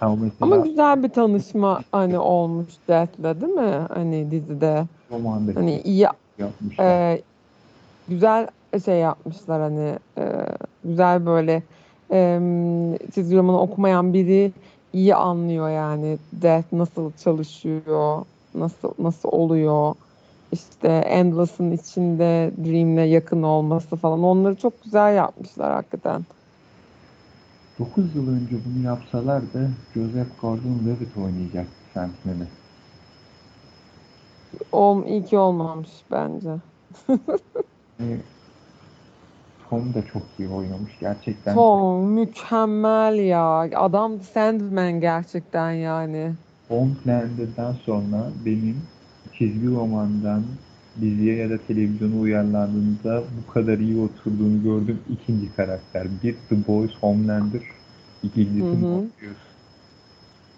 Ama 0.01 0.15
mesela 0.15 0.37
Ama 0.41 0.57
güzel 0.57 1.03
bir 1.03 1.09
tanışma 1.09 1.81
hani 1.91 2.19
olmuş 2.19 2.73
Death'le 2.87 3.41
değil 3.41 3.53
mi? 3.53 3.85
Hani 3.89 4.31
dizide. 4.31 4.87
romanda 5.11 5.51
Hani 5.55 5.81
iyi 5.81 6.07
yapmışlar. 6.37 6.85
e, 6.85 7.23
güzel 8.07 8.47
şey 8.85 8.99
yapmışlar 8.99 9.61
hani 9.61 9.99
e, 10.17 10.45
güzel 10.83 11.25
böyle 11.25 11.63
e, 12.11 12.39
çizgi 13.13 13.37
romanı 13.37 13.61
okumayan 13.61 14.13
biri 14.13 14.51
iyi 14.93 15.15
anlıyor 15.15 15.69
yani 15.69 16.17
Death 16.33 16.73
nasıl 16.73 17.11
çalışıyor, 17.13 18.25
nasıl 18.55 18.93
nasıl 18.99 19.29
oluyor. 19.29 19.95
İşte 20.51 20.87
Endless'ın 20.87 21.71
içinde 21.71 22.51
Dream'le 22.65 23.07
yakın 23.07 23.43
olması 23.43 23.95
falan 23.95 24.23
onları 24.23 24.55
çok 24.55 24.83
güzel 24.83 25.15
yapmışlar 25.15 25.71
hakikaten. 25.71 26.25
9 27.79 28.15
yıl 28.15 28.27
önce 28.27 28.55
bunu 28.65 28.85
yapsalardı 28.85 29.69
Joseph 29.93 30.41
Gordon-Levitt 30.41 31.23
oynayacaktı 31.25 31.73
Sandman'i. 31.93 32.47
Ol, 34.71 35.05
iyi 35.05 35.25
ki 35.25 35.37
olmamış 35.37 35.89
bence. 36.11 36.55
Tom 39.69 39.93
da 39.93 40.01
çok 40.13 40.21
iyi 40.39 40.49
oynamış 40.49 40.91
gerçekten. 40.99 41.55
Tom 41.55 42.11
mükemmel 42.11 43.19
ya. 43.19 43.59
Adam 43.75 44.21
Sandman 44.21 44.99
gerçekten 44.99 45.71
yani. 45.71 46.31
Homelander'dan 46.67 47.73
sonra 47.73 48.29
benim 48.45 48.81
çizgi 49.37 49.67
romandan 49.67 50.43
diziye 51.01 51.35
ya 51.35 51.49
da 51.49 51.57
televizyona 51.67 52.15
uyarlandığında 52.15 53.23
bu 53.37 53.53
kadar 53.53 53.77
iyi 53.77 54.01
oturduğunu 54.01 54.63
gördüğüm 54.63 54.99
ikinci 55.09 55.55
karakter. 55.55 56.07
Bir 56.23 56.35
The 56.49 56.67
Boys 56.67 56.91
Homelander, 57.01 57.61
ikincisi. 58.23 58.75
Morpheus. 58.75 59.37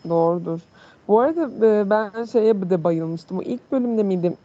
Doğrudur. 0.10 0.60
Bu 1.08 1.20
arada 1.20 1.68
e, 1.68 1.90
ben 1.90 2.26
şeye 2.26 2.70
de 2.70 2.84
bayılmıştım. 2.84 3.38
O 3.38 3.42
ilk 3.42 3.72
bölümde 3.72 4.04
miydi? 4.04 4.38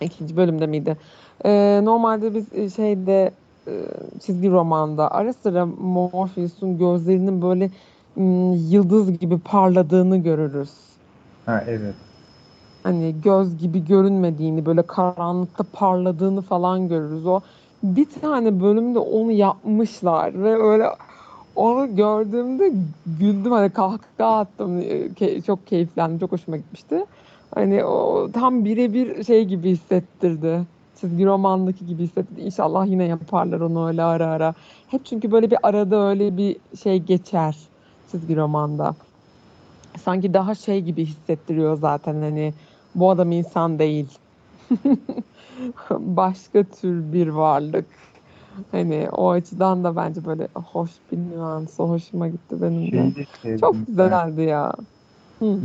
İkinci 0.00 0.36
bölümde 0.36 0.66
miydi? 0.66 0.96
E, 1.44 1.80
normalde 1.84 2.34
biz 2.34 2.52
e, 2.52 2.70
şeyde 2.70 3.32
çizgi 4.20 4.50
romanda 4.50 5.10
ara 5.10 5.32
sıra 5.32 5.66
Morpheus'un 5.66 6.78
gözlerinin 6.78 7.42
böyle 7.42 7.70
yıldız 8.70 9.18
gibi 9.18 9.38
parladığını 9.38 10.16
görürüz. 10.16 10.70
Ha 11.46 11.64
evet. 11.68 11.94
Hani 12.82 13.14
göz 13.24 13.58
gibi 13.58 13.84
görünmediğini, 13.84 14.66
böyle 14.66 14.82
karanlıkta 14.82 15.64
parladığını 15.72 16.42
falan 16.42 16.88
görürüz. 16.88 17.26
O 17.26 17.40
bir 17.82 18.06
tane 18.20 18.60
bölümde 18.60 18.98
onu 18.98 19.32
yapmışlar 19.32 20.42
ve 20.42 20.62
öyle 20.62 20.84
onu 21.56 21.96
gördüğümde 21.96 22.72
güldüm 23.06 23.52
hani 23.52 23.70
kahkaha 23.70 24.38
attım. 24.38 24.80
Ke- 24.80 25.42
Çok 25.42 25.66
keyiflendim, 25.66 26.18
çok 26.18 26.32
hoşuma 26.32 26.56
gitmişti. 26.56 27.04
Hani 27.54 27.84
o 27.84 28.28
tam 28.32 28.64
birebir 28.64 29.24
şey 29.24 29.44
gibi 29.44 29.70
hissettirdi. 29.70 30.60
Çizgi 31.00 31.26
romandaki 31.26 31.86
gibi 31.86 32.02
hissettirdi. 32.02 32.40
İnşallah 32.40 32.86
yine 32.86 33.04
yaparlar 33.04 33.60
onu 33.60 33.88
öyle 33.88 34.02
ara 34.02 34.26
ara. 34.26 34.54
Hep 34.90 35.06
çünkü 35.06 35.32
böyle 35.32 35.50
bir 35.50 35.58
arada 35.62 36.08
öyle 36.08 36.36
bir 36.36 36.56
şey 36.82 36.98
geçer 36.98 37.56
çizgi 38.10 38.36
romanda. 38.36 38.94
Sanki 39.98 40.34
daha 40.34 40.54
şey 40.54 40.82
gibi 40.82 41.04
hissettiriyor 41.04 41.76
zaten 41.76 42.14
hani 42.14 42.52
bu 42.94 43.10
adam 43.10 43.32
insan 43.32 43.78
değil. 43.78 44.18
Başka 45.90 46.64
tür 46.64 47.12
bir 47.12 47.28
varlık. 47.28 47.86
Hani 48.72 49.08
o 49.12 49.30
açıdan 49.30 49.84
da 49.84 49.96
bence 49.96 50.24
böyle 50.24 50.48
hoş 50.54 50.90
bir 51.12 51.16
nüansı 51.16 51.82
hoşuma 51.82 52.28
gitti 52.28 52.62
benim 52.62 52.92
de. 52.92 53.12
Sevdim. 53.42 53.58
Çok 53.60 53.86
güzeldi 53.86 54.42
ya. 54.42 54.72
Hı, 55.38 55.58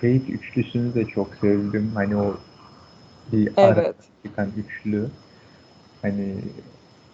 Fate 0.00 0.32
üçlüsünü 0.32 0.94
de 0.94 1.06
çok 1.06 1.34
sevdim. 1.40 1.92
Hani 1.94 2.16
o 2.16 2.34
bir 3.32 3.52
ara 3.62 3.84
evet. 3.84 4.10
çıkan 4.26 4.52
üçlü. 4.56 5.10
Hani 6.02 6.44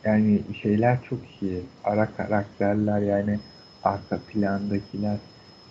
yani 0.05 0.43
şeyler 0.63 1.05
çok 1.05 1.43
iyi. 1.43 1.63
Ara 1.85 2.17
karakterler 2.17 3.01
yani 3.03 3.41
arka 3.83 4.21
plandakiler 4.29 5.19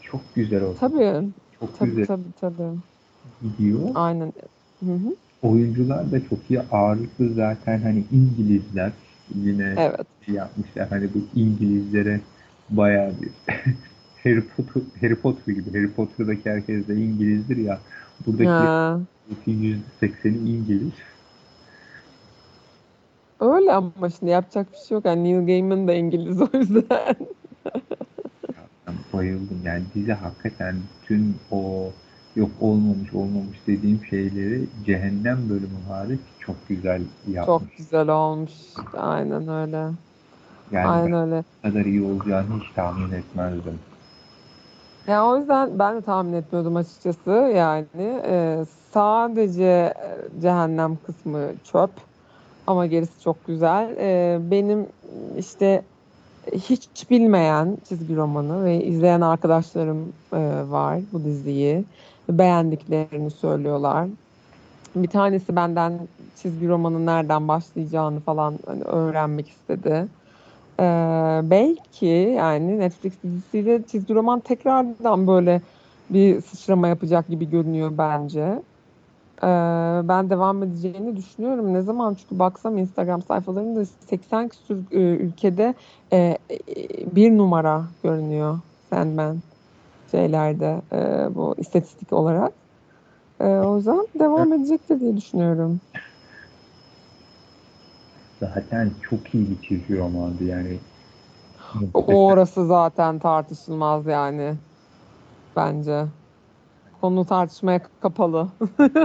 çok 0.01 0.35
güzel 0.35 0.63
oldu. 0.63 0.79
Tabii. 0.79 1.33
Çok 1.59 1.79
Tabii 1.79 1.91
güzel 1.91 2.07
tabii 2.07 2.33
tabii. 2.33 2.81
gidiyor. 3.41 3.89
Aynen. 3.93 4.33
Hı 4.83 4.91
hı. 4.93 5.17
Oyuncular 5.41 6.11
da 6.11 6.29
çok 6.29 6.49
iyi. 6.51 6.61
Ağırlıklı 6.61 7.33
zaten 7.33 7.81
hani 7.81 8.05
İngilizler 8.11 8.91
yine 9.35 9.75
Evet. 9.75 10.07
şey 10.25 10.35
yapmışlar. 10.35 10.89
Hani 10.89 11.13
bu 11.13 11.17
İngilizlere 11.35 12.21
bayağı 12.69 13.13
bir 13.21 13.29
Harry 14.23 14.41
Potter, 14.41 14.81
Harry 15.01 15.15
Potter 15.15 15.53
gibi. 15.53 15.69
Harry 15.69 15.91
Potter'daki 15.91 16.49
herkes 16.49 16.87
de 16.87 16.95
İngilizdir 16.95 17.57
ya. 17.57 17.79
Buradaki 18.25 18.49
Ha. 18.49 18.99
%80'i 19.47 20.49
İngiliz. 20.49 20.93
Öyle 23.39 23.73
ama 23.73 24.09
şimdi 24.19 24.31
yapacak 24.31 24.71
bir 24.71 24.77
şey 24.87 24.95
yok. 24.95 25.05
Yani 25.05 25.23
Neil 25.23 25.45
Gaiman 25.47 25.87
da 25.87 25.93
İngiliz 25.93 26.41
o 26.41 26.47
yüzden. 26.53 27.15
Ben 28.87 28.95
bayıldım. 29.13 29.61
Yani 29.65 29.83
dizi 29.95 30.13
hakikaten 30.13 30.75
bütün 31.01 31.35
o 31.51 31.91
yok 32.35 32.49
olmamış 32.61 33.13
olmamış 33.13 33.57
dediğim 33.67 34.05
şeyleri 34.09 34.65
cehennem 34.85 35.49
bölümü 35.49 35.83
hariç 35.87 36.19
çok 36.39 36.55
güzel 36.69 37.01
yapmış. 37.31 37.45
Çok 37.45 37.77
güzel 37.77 38.09
olmuş. 38.09 38.51
Aynen 38.97 39.47
öyle. 39.47 39.91
Yani 40.71 40.87
Aynen 40.87 41.13
öyle. 41.13 41.43
kadar 41.63 41.85
iyi 41.85 42.01
olacağını 42.01 42.59
hiç 42.59 42.71
tahmin 42.75 43.11
etmezdim. 43.11 43.79
Ya 45.09 45.25
o 45.25 45.37
yüzden 45.37 45.79
ben 45.79 45.95
de 45.95 46.01
tahmin 46.01 46.33
etmiyordum 46.33 46.75
açıkçası. 46.75 47.31
Yani 47.55 48.21
e, 48.25 48.65
sadece 48.91 49.63
e, 49.63 50.41
cehennem 50.41 50.97
kısmı 51.05 51.39
çöp 51.71 51.89
ama 52.67 52.85
gerisi 52.85 53.23
çok 53.23 53.47
güzel. 53.47 53.95
E, 53.97 54.39
benim 54.51 54.87
işte 55.37 55.83
hiç 56.53 57.09
bilmeyen 57.09 57.77
çizgi 57.89 58.15
romanı 58.15 58.65
ve 58.65 58.83
izleyen 58.83 59.21
arkadaşlarım 59.21 60.13
e, 60.33 60.39
var 60.69 60.99
bu 61.13 61.23
diziyi. 61.23 61.85
Beğendiklerini 62.29 63.31
söylüyorlar. 63.31 64.07
Bir 64.95 65.07
tanesi 65.07 65.55
benden 65.55 65.99
çizgi 66.41 66.67
romanın 66.67 67.05
nereden 67.05 67.47
başlayacağını 67.47 68.19
falan 68.19 68.59
hani 68.65 68.83
öğrenmek 68.83 69.49
istedi. 69.49 70.07
Ee, 70.79 71.41
belki 71.43 72.05
yani 72.37 72.79
Netflix 72.79 73.13
dizisiyle 73.23 73.83
çizgi 73.83 74.13
roman 74.15 74.39
tekrardan 74.39 75.27
böyle 75.27 75.61
bir 76.09 76.41
sıçrama 76.41 76.87
yapacak 76.87 77.27
gibi 77.27 77.49
görünüyor 77.49 77.91
bence. 77.97 78.63
Ee, 79.43 79.47
ben 80.07 80.29
devam 80.29 80.63
edeceğini 80.63 81.17
düşünüyorum. 81.17 81.73
Ne 81.73 81.81
zaman? 81.81 82.13
Çünkü 82.13 82.39
baksam 82.39 82.77
Instagram 82.77 83.21
sayfalarında 83.21 83.85
80 83.85 84.47
küsur 84.47 84.77
e, 84.91 84.99
ülkede 84.99 85.73
e, 86.11 86.17
e, 86.17 86.57
bir 87.15 87.37
numara 87.37 87.83
görünüyor 88.03 88.59
Sandman 88.89 89.37
şeylerde 90.11 90.81
e, 90.91 90.97
bu 91.35 91.55
istatistik 91.57 92.13
olarak. 92.13 92.53
E, 93.39 93.45
o 93.45 93.77
yüzden 93.77 94.07
devam 94.19 94.53
edecektir 94.53 94.99
diye 94.99 95.17
düşünüyorum. 95.17 95.81
Zaten 98.39 98.91
çok 99.09 99.33
iyi 99.35 99.47
bir 99.49 99.67
çizgi 99.67 99.97
romandı 99.97 100.43
yani. 100.43 100.77
O 101.93 102.25
orası 102.25 102.65
zaten 102.67 103.19
tartışılmaz 103.19 104.05
yani 104.05 104.53
bence. 105.55 106.05
Konu 107.01 107.25
tartışmaya 107.25 107.81
kapalı. 108.01 108.47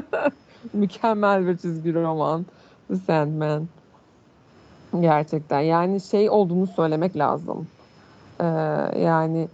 Mükemmel 0.73 1.47
bir 1.47 1.57
çizgi 1.57 1.95
roman. 1.95 2.47
The 2.89 2.97
Sandman. 2.97 3.69
Gerçekten. 5.01 5.61
Yani 5.61 6.01
şey 6.01 6.31
olduğunu 6.31 6.67
söylemek 6.67 7.17
lazım. 7.17 7.67
Ee, 8.41 8.45
yani 9.01 9.49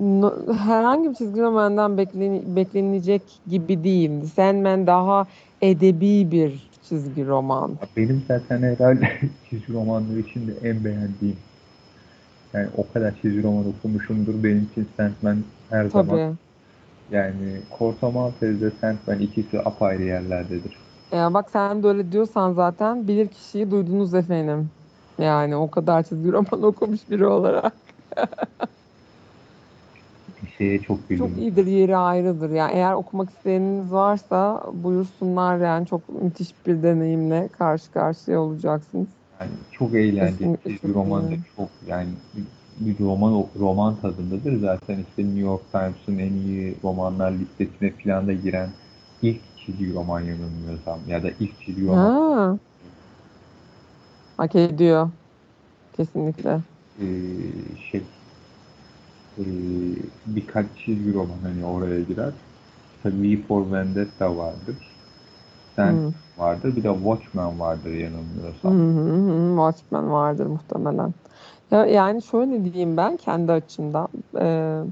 no- 0.00 0.52
herhangi 0.58 1.10
bir 1.10 1.14
çizgi 1.14 1.40
romandan 1.40 1.98
beklen- 1.98 2.56
beklenilecek 2.56 3.22
gibi 3.50 3.84
değil. 3.84 4.20
The 4.20 4.26
Sandman 4.26 4.86
daha 4.86 5.26
edebi 5.62 6.30
bir 6.30 6.67
çizgi 6.88 7.26
roman. 7.26 7.76
Benim 7.96 8.22
zaten 8.28 8.62
herhalde 8.62 9.08
çizgi 9.50 9.72
romanları 9.72 10.18
içinde 10.18 10.52
en 10.62 10.84
beğendiğim. 10.84 11.36
Yani 12.54 12.68
o 12.76 12.92
kadar 12.92 13.14
çizgi 13.22 13.42
roman 13.42 13.64
okumuşumdur. 13.68 14.44
Benim 14.44 14.68
için 14.72 14.88
Sandman 14.96 15.42
her 15.70 15.86
zaman. 15.86 16.06
Tabii. 16.06 16.36
Yani 17.12 17.60
Corto 17.78 18.12
Maltese 18.12 18.52
ile 18.52 18.70
Sandman 18.80 19.18
ikisi 19.20 19.58
apayrı 19.58 20.02
yerlerdedir. 20.02 20.76
Ya 21.12 21.34
bak 21.34 21.50
sen 21.50 21.82
de 21.82 21.86
öyle 21.88 22.12
diyorsan 22.12 22.52
zaten 22.52 23.08
bilir 23.08 23.28
kişiyi 23.28 23.70
duydunuz 23.70 24.14
efendim. 24.14 24.70
Yani 25.18 25.56
o 25.56 25.70
kadar 25.70 26.02
çizgi 26.02 26.32
roman 26.32 26.62
okumuş 26.62 27.10
biri 27.10 27.26
olarak. 27.26 27.72
Bir 30.60 30.64
şeye 30.64 30.82
çok 30.82 31.08
güldüm. 31.08 31.26
Çok 31.28 31.38
iyidir, 31.38 31.66
yeri 31.66 31.96
ayrıdır. 31.96 32.50
Yani 32.50 32.72
eğer 32.74 32.92
okumak 32.92 33.30
isteyeniniz 33.30 33.92
varsa 33.92 34.62
buyursunlar 34.72 35.58
yani 35.58 35.86
çok 35.86 36.08
müthiş 36.22 36.66
bir 36.66 36.82
deneyimle 36.82 37.48
karşı 37.48 37.90
karşıya 37.90 38.40
olacaksınız. 38.40 39.08
Yani 39.40 39.50
çok 39.72 39.94
eğlenceli. 39.94 40.58
Çok 40.82 40.94
roman 40.94 41.30
da 41.30 41.34
çok 41.56 41.68
yani 41.86 42.08
bir 42.80 42.98
roman 42.98 43.46
roman 43.58 44.00
tadındadır. 44.00 44.60
Zaten 44.60 44.98
işte 45.08 45.22
New 45.24 45.40
York 45.40 45.72
Times'ın 45.72 46.18
en 46.18 46.32
iyi 46.32 46.76
romanlar 46.84 47.32
listesine 47.32 47.90
falan 48.04 48.26
da 48.26 48.32
giren 48.32 48.70
ilk 49.22 49.40
çizgi 49.56 49.94
roman 49.94 50.20
yanılmıyorsam 50.20 51.00
ya 51.08 51.22
da 51.22 51.30
ilk 51.30 51.60
çizgi 51.60 51.86
roman 51.86 51.98
Ha. 51.98 52.58
Hak 54.36 54.54
ediyor. 54.56 55.10
Kesinlikle. 55.92 56.62
Ee, 57.00 57.04
şey 57.90 58.02
ee, 59.38 59.44
birkaç 60.26 60.66
çizgi 60.78 61.14
roman 61.14 61.38
hani 61.42 61.64
oraya 61.66 62.02
girer. 62.02 62.32
Tabii 63.02 63.22
V 63.38 63.42
for 63.42 63.72
Vendetta 63.72 64.36
vardır. 64.36 64.76
Sen 65.76 65.94
Hı. 65.94 66.14
vardır. 66.38 66.76
Bir 66.76 66.84
de 66.84 66.94
Watchmen 66.94 67.60
vardır 67.60 67.90
yanılmıyorsam. 67.92 68.72
hı 68.72 68.90
hı. 68.90 69.56
Watchmen 69.56 70.10
vardır 70.12 70.46
muhtemelen. 70.46 71.14
Ya, 71.70 71.86
yani 71.86 72.22
şöyle 72.22 72.64
diyeyim 72.64 72.96
ben 72.96 73.16
kendi 73.16 73.52
açımdan. 73.52 74.08
Ee, 74.40 74.82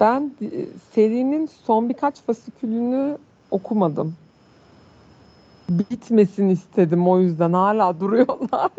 ben 0.00 0.36
e, 0.40 0.78
serinin 0.78 1.46
son 1.46 1.88
birkaç 1.88 2.22
fasikülünü 2.24 3.18
okumadım. 3.50 4.18
Bitmesin 5.70 6.48
istedim 6.48 7.08
o 7.08 7.18
yüzden 7.20 7.52
hala 7.52 8.00
duruyorlar. 8.00 8.70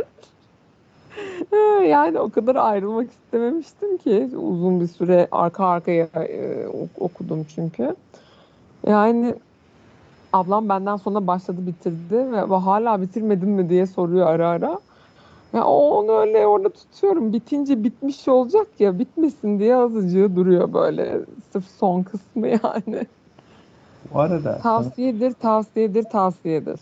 Yani 1.88 2.20
o 2.20 2.30
kadar 2.30 2.56
ayrılmak 2.56 3.12
istememiştim 3.12 3.98
ki 3.98 4.30
uzun 4.38 4.82
bir 4.82 4.88
süre 4.88 5.28
arka 5.32 5.66
arkaya 5.66 6.06
e, 6.16 6.68
ok- 6.68 7.02
okudum 7.02 7.46
çünkü. 7.56 7.96
Yani 8.88 9.36
ablam 10.34 10.70
benden 10.70 10.98
sonra 10.98 11.28
başladı 11.28 11.68
bitirdi 11.68 12.32
ve 12.32 12.56
hala 12.56 13.02
bitirmedin 13.02 13.50
mi 13.50 13.70
diye 13.70 13.88
soruyor 13.88 14.28
ara 14.28 14.50
ara. 14.50 14.80
Ya 15.54 15.66
onu 15.66 16.12
öyle 16.12 16.48
orada 16.48 16.70
tutuyorum. 16.70 17.34
Bitince 17.34 17.84
bitmiş 17.84 18.28
olacak 18.28 18.68
ya 18.80 19.00
bitmesin 19.00 19.60
diye 19.60 19.76
azıcık 19.76 20.36
duruyor 20.36 20.74
böyle. 20.74 21.20
Sırf 21.54 21.66
son 21.80 22.04
kısmı 22.04 22.48
yani. 22.48 23.08
Bu 24.14 24.20
arada 24.20 24.60
Tavsiyedir, 24.64 25.34
tavsiyedir, 25.34 26.04
tavsiyedir. 26.04 26.80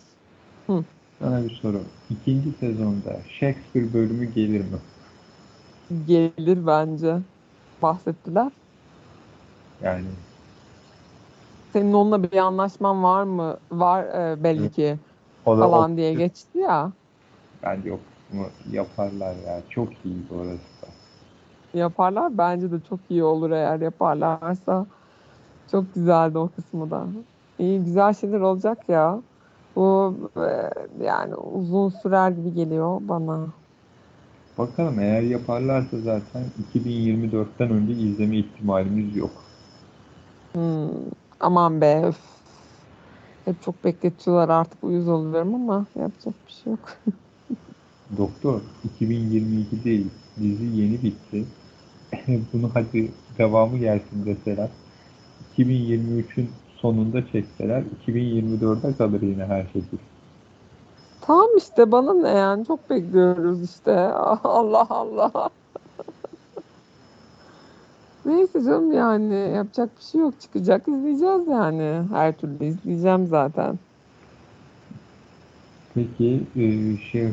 sana 1.19 1.43
bir 1.43 1.49
soru. 1.61 1.81
İkinci 2.09 2.51
sezonda 2.59 3.17
Shakespeare 3.39 3.93
bölümü 3.93 4.25
gelir 4.33 4.59
mi? 4.59 4.77
Gelir 6.05 6.67
bence. 6.67 7.17
Bahsettiler. 7.81 8.51
Yani 9.83 10.05
Senin 11.73 11.93
onunla 11.93 12.23
bir 12.23 12.37
anlaşman 12.37 13.03
var 13.03 13.23
mı? 13.23 13.57
Var 13.71 14.03
e, 14.03 14.43
belli 14.43 14.71
ki 14.71 14.97
o 15.45 15.57
da 15.57 15.67
o, 15.67 15.71
falan 15.71 15.97
diye 15.97 16.13
geçti 16.13 16.57
ya. 16.57 16.91
bence 17.63 17.93
o 17.93 17.97
kısmı 17.97 18.45
yaparlar 18.71 19.35
ya. 19.47 19.61
Çok 19.69 19.89
iyi 20.05 20.17
orası 20.31 20.57
da. 20.57 20.87
Yaparlar. 21.79 22.37
Bence 22.37 22.71
de 22.71 22.75
çok 22.89 22.99
iyi 23.09 23.23
olur 23.23 23.51
eğer 23.51 23.79
yaparlarsa. 23.79 24.85
Çok 25.71 25.95
güzeldi 25.95 26.37
o 26.37 26.49
kısmı 26.55 26.91
da. 26.91 27.07
İyi 27.59 27.83
güzel 27.83 28.13
şeyler 28.13 28.39
olacak 28.39 28.89
ya. 28.89 29.19
Bu 29.75 30.15
e, 30.37 30.69
yani 31.05 31.35
uzun 31.35 31.89
sürer 31.89 32.31
gibi 32.31 32.53
geliyor 32.53 32.97
bana. 33.01 33.47
Bakalım 34.57 34.99
eğer 34.99 35.21
yaparlarsa 35.21 35.99
zaten 35.99 36.43
2024'ten 36.75 37.69
önce 37.69 37.93
izleme 37.93 38.37
ihtimalimiz 38.37 39.15
yok. 39.15 39.31
Hmm, 40.55 40.89
aman 41.39 41.81
be. 41.81 42.01
öf. 42.05 42.19
Hep 43.45 43.61
çok 43.61 43.83
bekletiyorlar 43.83 44.49
artık 44.49 44.83
uyuz 44.83 45.07
oluyorum 45.07 45.55
ama 45.55 45.85
yapacak 45.95 46.33
bir 46.47 46.51
şey 46.51 46.71
yok. 46.71 46.89
Doktor 48.17 48.61
2022 48.83 49.83
değil. 49.83 50.07
Dizi 50.39 50.65
yeni 50.65 51.03
bitti. 51.03 51.45
Bunu 52.53 52.71
hadi 52.73 53.11
devamı 53.37 53.77
gelsin 53.77 54.25
deseler. 54.25 54.69
2023'ün 55.57 56.49
sonunda 56.77 57.27
çekseler 57.27 57.83
2024'e 58.07 58.97
kalır 58.97 59.21
yine 59.21 59.45
her 59.45 59.67
şey. 59.73 59.81
Tamam 61.27 61.47
işte 61.57 61.91
bana 61.91 62.13
ne 62.13 62.29
yani 62.29 62.65
çok 62.65 62.89
bekliyoruz 62.89 63.63
işte. 63.71 63.91
Allah 64.43 64.87
Allah. 64.89 65.31
Neyse 68.25 68.61
canım 68.61 68.91
yani 68.91 69.33
yapacak 69.55 69.97
bir 69.97 70.03
şey 70.03 70.21
yok. 70.21 70.41
Çıkacak 70.41 70.87
izleyeceğiz 70.87 71.47
yani. 71.47 72.01
Her 72.11 72.37
türlü 72.37 72.65
izleyeceğim 72.65 73.27
zaten. 73.27 73.79
Peki 75.95 76.43
e, 76.55 76.63
şey 77.11 77.27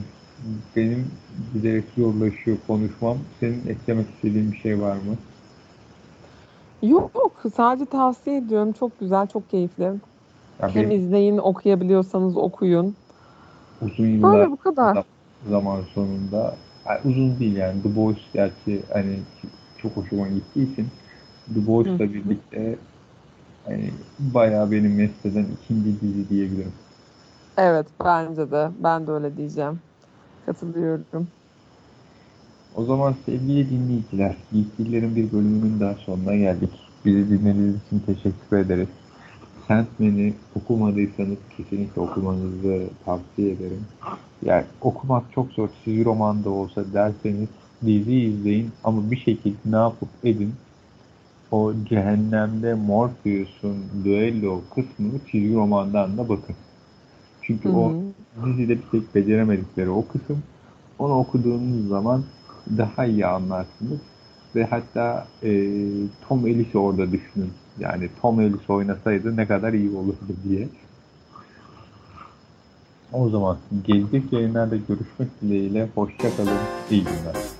benim 0.76 1.10
giderek 1.54 1.84
zorlaşıyor 1.96 2.56
konuşmam. 2.66 3.18
Senin 3.40 3.66
eklemek 3.66 4.06
istediğin 4.16 4.52
bir 4.52 4.56
şey 4.56 4.80
var 4.80 4.96
mı? 4.96 5.16
Yok 6.82 7.10
yok 7.14 7.42
sadece 7.56 7.86
tavsiye 7.86 8.36
ediyorum. 8.36 8.72
Çok 8.72 9.00
güzel, 9.00 9.26
çok 9.26 9.50
keyifli. 9.50 9.82
Ya 9.82 9.98
Hem 10.58 10.74
benim 10.74 10.90
izleyin, 10.90 11.38
okuyabiliyorsanız 11.38 12.36
okuyun. 12.36 12.96
Uzun 13.80 14.06
yıllar 14.06 14.32
Böyle 14.32 14.50
bu 14.50 14.56
kadar. 14.56 15.04
zaman 15.48 15.82
sonunda 15.94 16.56
yani 16.88 17.00
uzun 17.04 17.40
değil 17.40 17.56
yani 17.56 17.82
The 17.82 17.96
Boys 17.96 18.16
gerçi 18.32 18.82
hani 18.92 19.18
çok 19.82 19.96
hoşuma 19.96 20.28
gittiği 20.28 20.72
için 20.72 20.88
The 21.54 21.66
Boys'la 21.66 22.00
birlikte 22.14 22.78
hani 23.64 23.90
bayağı 24.18 24.70
benim 24.70 24.94
mesleden 24.94 25.46
ikinci 25.62 26.00
dizi 26.00 26.28
diyebilirim. 26.28 26.72
Evet 27.58 27.86
bence 28.04 28.50
de. 28.50 28.68
Ben 28.78 29.06
de 29.06 29.10
öyle 29.12 29.36
diyeceğim. 29.36 29.80
Katılıyorum. 30.46 31.28
O 32.74 32.84
zaman 32.84 33.14
sevgili 33.26 33.70
dinleyiciler, 33.70 34.36
Geekgillerin 34.52 35.16
bir 35.16 35.32
bölümünün 35.32 35.80
daha 35.80 35.94
sonuna 35.94 36.36
geldik. 36.36 36.70
Bizi 37.04 37.30
dinlediğiniz 37.30 37.76
için 37.86 37.98
teşekkür 38.06 38.56
ederiz. 38.56 38.88
Sandman'i 39.70 40.34
okumadıysanız 40.54 41.38
kesinlikle 41.56 42.00
okumanızı 42.00 42.82
tavsiye 43.04 43.52
ederim. 43.52 43.84
Yani 44.42 44.64
okumak 44.80 45.32
çok 45.32 45.52
zor, 45.52 45.68
çizgi 45.84 46.04
roman 46.04 46.44
da 46.44 46.50
olsa 46.50 46.84
derseniz 46.94 47.48
dizi 47.86 48.14
izleyin 48.14 48.70
ama 48.84 49.10
bir 49.10 49.16
şekilde 49.16 49.56
ne 49.64 49.76
yapıp 49.76 50.08
edin 50.24 50.54
o 51.50 51.72
cehennemde 51.88 52.74
Morpheus'un 52.74 53.76
düello 54.04 54.60
kısmını 54.74 55.18
çizgi 55.30 55.54
romandan 55.54 56.18
da 56.18 56.28
bakın. 56.28 56.56
Çünkü 57.42 57.68
Hı 57.68 57.72
o 57.72 57.94
dizide 58.44 58.76
bir 58.78 58.86
tek 58.90 59.14
beceremedikleri 59.14 59.90
o 59.90 60.06
kısım. 60.06 60.42
Onu 60.98 61.14
okuduğunuz 61.18 61.88
zaman 61.88 62.24
daha 62.78 63.06
iyi 63.06 63.26
anlarsınız. 63.26 64.00
Ve 64.54 64.64
hatta 64.64 65.26
e, 65.42 65.50
Tom 66.28 66.46
Ellis'i 66.46 66.78
orada 66.78 67.12
düşünün. 67.12 67.52
Yani 67.78 68.08
Tom 68.22 68.40
Ellis 68.40 68.70
oynasaydı 68.70 69.36
ne 69.36 69.46
kadar 69.46 69.72
iyi 69.72 69.90
olurdu 69.90 70.36
diye. 70.48 70.68
O 73.12 73.28
zaman 73.28 73.58
gelecek 73.86 74.32
yayınlarda 74.32 74.76
görüşmek 74.76 75.40
dileğiyle. 75.42 75.88
Hoşça 75.94 76.36
kalın. 76.36 76.58
İyi 76.90 77.04
günler. 77.04 77.59